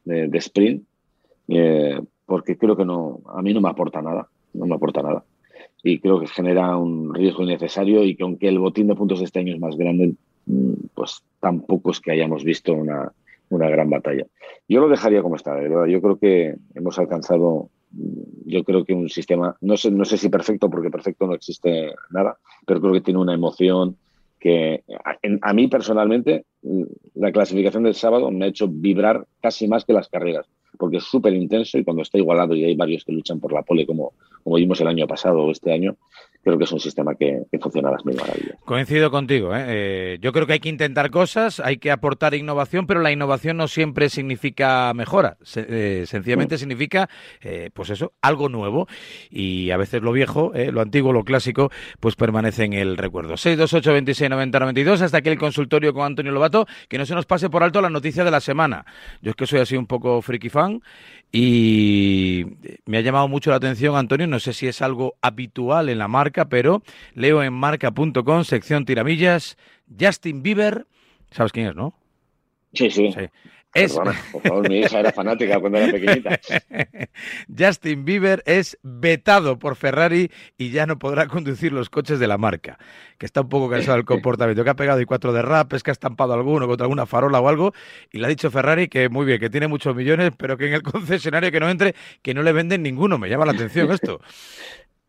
de, 0.05 0.37
sprint, 0.37 0.83
porque 2.27 2.55
creo 2.55 2.77
que 2.77 2.85
no, 2.85 3.21
a 3.33 3.41
mí 3.41 3.51
no 3.51 3.61
me 3.61 3.69
aporta 3.69 4.01
nada, 4.01 4.27
no 4.53 4.67
me 4.67 4.75
aporta 4.75 5.01
nada. 5.01 5.23
Y 5.81 5.99
creo 5.99 6.19
que 6.19 6.27
genera 6.27 6.77
un 6.77 7.15
riesgo 7.15 7.43
innecesario 7.43 8.03
y 8.03 8.15
que 8.15 8.23
aunque 8.23 8.47
el 8.47 8.59
botín 8.59 8.87
de 8.87 8.95
puntos 8.95 9.19
de 9.19 9.25
este 9.25 9.39
año 9.39 9.55
es 9.55 9.59
más 9.59 9.75
grande, 9.75 10.13
mm, 10.45 10.73
pues 10.93 11.23
tampoco 11.39 11.91
es 11.91 11.99
que 11.99 12.11
hayamos 12.11 12.43
visto 12.43 12.73
una 12.73 13.11
una 13.49 13.69
gran 13.69 13.89
batalla. 13.89 14.25
Yo 14.67 14.81
lo 14.81 14.89
dejaría 14.89 15.21
como 15.21 15.35
está, 15.35 15.55
de 15.55 15.69
verdad. 15.69 15.85
Yo 15.85 16.01
creo 16.01 16.17
que 16.17 16.55
hemos 16.75 16.99
alcanzado, 16.99 17.69
yo 18.45 18.63
creo 18.63 18.85
que 18.85 18.93
un 18.93 19.09
sistema, 19.09 19.55
no 19.61 19.77
sé, 19.77 19.91
no 19.91 20.05
sé 20.05 20.17
si 20.17 20.29
perfecto, 20.29 20.69
porque 20.69 20.89
perfecto 20.89 21.27
no 21.27 21.33
existe 21.33 21.93
nada, 22.11 22.37
pero 22.65 22.81
creo 22.81 22.93
que 22.93 23.01
tiene 23.01 23.19
una 23.19 23.33
emoción 23.33 23.97
que 24.39 24.83
a, 25.41 25.53
mí 25.53 25.67
personalmente 25.67 26.45
la 27.15 27.31
clasificación 27.31 27.83
del 27.83 27.95
sábado 27.95 28.29
me 28.29 28.45
ha 28.45 28.49
hecho 28.49 28.67
vibrar 28.67 29.25
casi 29.41 29.67
más 29.67 29.83
que 29.83 29.93
las 29.93 30.09
carreras 30.09 30.47
porque 30.77 30.97
es 30.97 31.03
súper 31.03 31.33
intenso 31.33 31.77
y 31.77 31.83
cuando 31.83 32.03
está 32.03 32.17
igualado 32.17 32.55
y 32.55 32.63
hay 32.63 32.75
varios 32.75 33.03
que 33.03 33.11
luchan 33.11 33.39
por 33.39 33.51
la 33.51 33.63
pole 33.63 33.85
como, 33.85 34.13
como 34.43 34.55
vimos 34.55 34.79
el 34.79 34.87
año 34.87 35.07
pasado 35.07 35.43
o 35.43 35.51
este 35.51 35.73
año, 35.73 35.97
creo 36.47 36.57
que 36.57 36.63
es 36.63 36.71
un 36.71 36.79
sistema 36.79 37.13
que, 37.15 37.43
funciona 37.59 37.89
a 37.89 37.93
las 37.93 38.05
mil 38.05 38.15
maravillas. 38.15 38.57
Coincido 38.65 39.11
contigo. 39.11 39.53
¿eh? 39.55 39.65
¿eh? 39.67 40.17
yo 40.21 40.31
creo 40.31 40.47
que 40.47 40.53
hay 40.53 40.59
que 40.59 40.69
intentar 40.69 41.11
cosas, 41.11 41.59
hay 41.59 41.77
que 41.77 41.91
aportar 41.91 42.33
innovación, 42.33 42.87
pero 42.87 43.01
la 43.01 43.11
innovación 43.11 43.57
no 43.57 43.67
siempre 43.67 44.09
significa 44.09 44.93
mejora. 44.93 45.37
Eh, 45.55 46.05
sencillamente 46.07 46.55
mm. 46.55 46.57
significa, 46.57 47.09
eh, 47.41 47.69
pues 47.73 47.89
eso, 47.89 48.13
algo 48.21 48.49
nuevo. 48.49 48.87
Y 49.29 49.71
a 49.71 49.77
veces 49.77 50.01
lo 50.01 50.11
viejo, 50.11 50.53
lo 50.53 50.81
antiguo, 50.81 51.11
lo 51.13 51.23
clásico, 51.23 51.69
pues 51.99 52.15
permanece 52.15 52.63
en 52.63 52.73
el 52.73 52.97
recuerdo. 52.97 53.37
628 53.37 53.93
26 53.93 54.29
90 54.29 54.59
92 54.59 55.01
hasta 55.01 55.17
aquí 55.17 55.29
el 55.29 55.37
consultorio 55.37 55.93
con 55.93 56.05
Antonio 56.05 56.31
Lobato. 56.31 56.65
Que 56.87 56.97
no 56.97 57.05
se 57.05 57.15
nos 57.15 57.25
pase 57.25 57.49
por 57.49 57.63
alto 57.63 57.81
la 57.81 57.89
noticia 57.89 58.23
de 58.23 58.31
la 58.31 58.39
semana. 58.39 58.85
Yo 59.21 59.31
es 59.31 59.35
que 59.35 59.45
soy 59.45 59.59
así 59.59 59.75
un 59.75 59.87
poco 59.87 60.21
friki 60.21 60.49
fan 60.49 60.81
y 61.31 62.45
me 62.85 62.97
ha 62.97 63.01
llamado 63.01 63.27
mucho 63.27 63.49
la 63.49 63.57
atención, 63.57 63.97
Antonio, 63.97 64.27
no 64.27 64.39
sé 64.39 64.53
si 64.53 64.67
es 64.67 64.81
algo 64.81 65.15
habitual 65.21 65.89
en 65.89 65.97
la 65.97 66.07
marca, 66.07 66.36
pero 66.45 66.83
leo 67.13 67.43
en 67.43 67.53
marca.com, 67.53 68.43
sección 68.43 68.85
tiramillas, 68.85 69.57
Justin 69.99 70.43
Bieber, 70.43 70.85
¿sabes 71.31 71.51
quién 71.51 71.67
es, 71.67 71.75
no? 71.75 71.93
Sí, 72.73 72.89
sí. 72.91 73.11
sí. 73.11 73.27
Es... 73.73 73.93
por 73.93 74.41
favor, 74.41 74.69
mi 74.69 74.79
hija 74.79 74.99
era 74.99 75.11
fanática 75.11 75.59
cuando 75.59 75.77
era 75.77 75.91
pequeñita. 75.91 76.39
Justin 77.57 78.05
Bieber 78.05 78.41
es 78.45 78.77
vetado 78.81 79.59
por 79.59 79.75
Ferrari 79.75 80.31
y 80.57 80.71
ya 80.71 80.87
no 80.87 80.97
podrá 80.97 81.27
conducir 81.27 81.73
los 81.73 81.89
coches 81.89 82.19
de 82.19 82.27
la 82.27 82.37
marca. 82.37 82.79
Que 83.19 83.25
está 83.25 83.41
un 83.41 83.49
poco 83.49 83.69
cansado 83.69 83.97
del 83.97 84.05
comportamiento, 84.05 84.63
que 84.63 84.69
ha 84.69 84.75
pegado 84.75 84.99
y 84.99 85.05
cuatro 85.05 85.31
derrapes, 85.31 85.83
que 85.83 85.91
ha 85.91 85.93
estampado 85.93 86.33
alguno 86.33 86.67
contra 86.67 86.85
alguna 86.85 87.05
farola 87.05 87.39
o 87.39 87.47
algo. 87.47 87.73
Y 88.11 88.17
le 88.17 88.25
ha 88.25 88.29
dicho 88.29 88.49
Ferrari 88.49 88.87
que 88.87 89.09
muy 89.09 89.25
bien, 89.25 89.39
que 89.39 89.49
tiene 89.49 89.67
muchos 89.67 89.95
millones, 89.95 90.31
pero 90.37 90.57
que 90.57 90.67
en 90.67 90.73
el 90.73 90.81
concesionario 90.83 91.51
que 91.51 91.59
no 91.59 91.69
entre, 91.69 91.93
que 92.21 92.33
no 92.33 92.41
le 92.41 92.53
venden 92.53 92.81
ninguno. 92.81 93.19
Me 93.19 93.29
llama 93.29 93.45
la 93.45 93.51
atención 93.51 93.91
esto. 93.91 94.21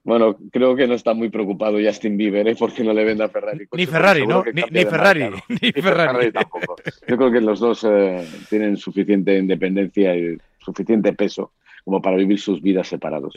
Bueno, 0.09 0.39
creo 0.51 0.75
que 0.75 0.87
no 0.87 0.95
está 0.95 1.13
muy 1.13 1.29
preocupado 1.29 1.77
Justin 1.85 2.17
Bieber 2.17 2.49
¿eh? 2.49 2.57
porque 2.59 2.83
no 2.83 2.95
le 2.95 3.05
vende 3.05 3.25
a 3.25 3.29
Ferrari. 3.29 3.69
Ni 3.73 3.85
Ferrari, 3.85 4.27
¿no? 4.27 4.43
Ni, 4.43 4.63
Ferrari, 4.87 5.29
ni, 5.49 5.71
Ferrari. 5.71 6.33
tampoco. 6.33 6.77
Yo 7.07 7.19
creo 7.19 7.31
que 7.31 7.43
los 7.43 7.61
dos 7.61 7.85
eh, 7.85 8.27
tienen 8.49 8.79
suficiente 8.79 9.37
independencia 9.37 10.17
y 10.17 10.39
suficiente 10.61 11.13
peso 11.13 11.53
como 11.85 12.01
para 12.01 12.17
vivir 12.17 12.41
sus 12.41 12.63
vidas 12.63 12.89
separados. 12.89 13.35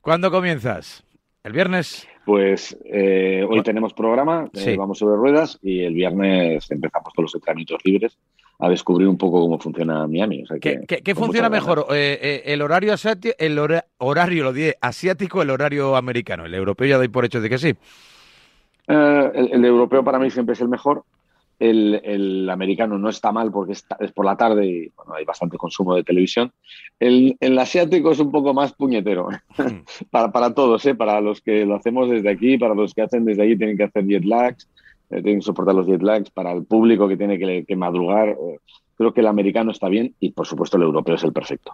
¿Cuándo 0.00 0.30
comienzas? 0.30 1.02
¿El 1.42 1.52
viernes? 1.52 2.06
Pues 2.24 2.78
eh, 2.84 3.44
hoy 3.48 3.62
tenemos 3.64 3.92
programa, 3.92 4.48
eh, 4.54 4.76
vamos 4.78 4.98
sobre 4.98 5.16
ruedas 5.16 5.58
y 5.62 5.80
el 5.80 5.94
viernes 5.94 6.70
empezamos 6.70 7.12
con 7.12 7.24
los 7.24 7.34
entrenamientos 7.34 7.80
libres 7.84 8.16
a 8.66 8.68
descubrir 8.68 9.08
un 9.08 9.18
poco 9.18 9.40
cómo 9.40 9.58
funciona 9.58 10.06
Miami. 10.06 10.44
¿Qué, 10.60 11.14
funciona 11.14 11.48
mejor? 11.48 11.86
Eh, 11.90 12.42
¿El 12.46 12.62
horario 12.62 12.92
asiático, 12.92 13.34
el 13.38 13.58
horario, 13.98 14.44
lo 14.44 14.52
diré, 14.52 14.76
asiático 14.80 15.42
el 15.42 15.50
horario 15.50 15.96
americano? 15.96 16.44
El 16.46 16.54
europeo 16.54 16.86
ya 16.86 16.96
doy 16.96 17.08
por 17.08 17.24
hecho 17.24 17.40
de 17.40 17.48
que 17.48 17.58
sí. 17.58 17.74
el, 18.86 19.64
europeo 19.64 20.04
para 20.04 20.18
mí 20.18 20.30
siempre 20.30 20.54
es 20.54 20.60
el 20.60 20.68
mejor. 20.68 21.04
El, 21.58 22.48
americano 22.50 22.98
no 22.98 23.08
está 23.08 23.32
mal 23.32 23.50
porque 23.50 23.72
es, 23.72 23.84
por 24.12 24.26
la 24.26 24.36
tarde 24.36 24.66
y 24.66 24.92
bueno, 24.96 25.14
hay 25.14 25.24
bastante 25.24 25.56
consumo 25.56 25.94
de 25.94 26.04
televisión. 26.04 26.52
El, 26.98 27.36
asiático 27.58 28.12
es 28.12 28.18
un 28.18 28.32
poco 28.32 28.52
más 28.52 28.72
puñetero 28.72 29.28
hmm. 29.56 30.08
para, 30.10 30.32
para 30.32 30.54
todos, 30.54 30.84
¿eh? 30.86 30.94
para 30.94 31.20
los 31.20 31.40
que 31.40 31.64
lo 31.64 31.76
hacemos 31.76 32.10
desde 32.10 32.30
aquí, 32.30 32.58
para 32.58 32.74
los 32.74 32.94
que 32.94 33.02
hacen 33.02 33.24
desde 33.24 33.42
allí 33.42 33.56
tienen 33.56 33.76
que 33.76 33.84
hacer 33.84 34.04
jet 34.06 34.24
lags, 34.24 34.68
eh, 35.10 35.22
tienen 35.22 35.40
que 35.40 35.44
soportar 35.44 35.74
los 35.74 35.86
jet 35.86 36.02
lags, 36.02 36.30
para 36.30 36.52
el 36.52 36.64
público 36.64 37.08
que 37.08 37.16
tiene 37.16 37.38
que, 37.38 37.76
madrugar. 37.76 38.30
Eh, 38.30 38.58
creo 38.96 39.12
que 39.12 39.20
el 39.20 39.26
americano 39.26 39.70
está 39.70 39.88
bien 39.88 40.14
y 40.20 40.30
por 40.32 40.46
supuesto 40.46 40.76
el 40.76 40.84
europeo 40.84 41.14
es 41.14 41.24
el 41.24 41.32
perfecto. 41.32 41.72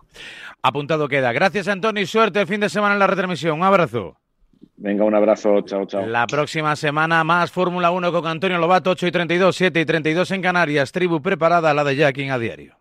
Apuntado 0.62 1.08
queda. 1.08 1.32
Gracias 1.32 1.68
Antonio 1.68 2.02
y 2.02 2.06
suerte 2.06 2.40
el 2.40 2.46
fin 2.46 2.60
de 2.60 2.68
semana 2.68 2.94
en 2.94 3.00
la 3.00 3.06
retransmisión. 3.06 3.58
Un 3.58 3.64
abrazo. 3.64 4.16
Venga, 4.76 5.04
un 5.04 5.14
abrazo, 5.14 5.60
chao, 5.62 5.84
chao. 5.86 6.06
La 6.06 6.26
próxima 6.26 6.74
semana 6.74 7.22
más 7.22 7.50
Fórmula 7.50 7.90
1 7.90 8.12
con 8.12 8.26
Antonio 8.26 8.58
Lobato, 8.58 8.90
8 8.90 9.06
y 9.08 9.12
32, 9.12 9.56
7 9.56 9.80
y 9.80 9.84
32 9.84 10.30
en 10.30 10.42
Canarias, 10.42 10.92
tribu 10.92 11.20
preparada, 11.20 11.74
la 11.74 11.84
de 11.84 11.96
Jacking 11.96 12.30
a 12.30 12.38
diario. 12.38 12.79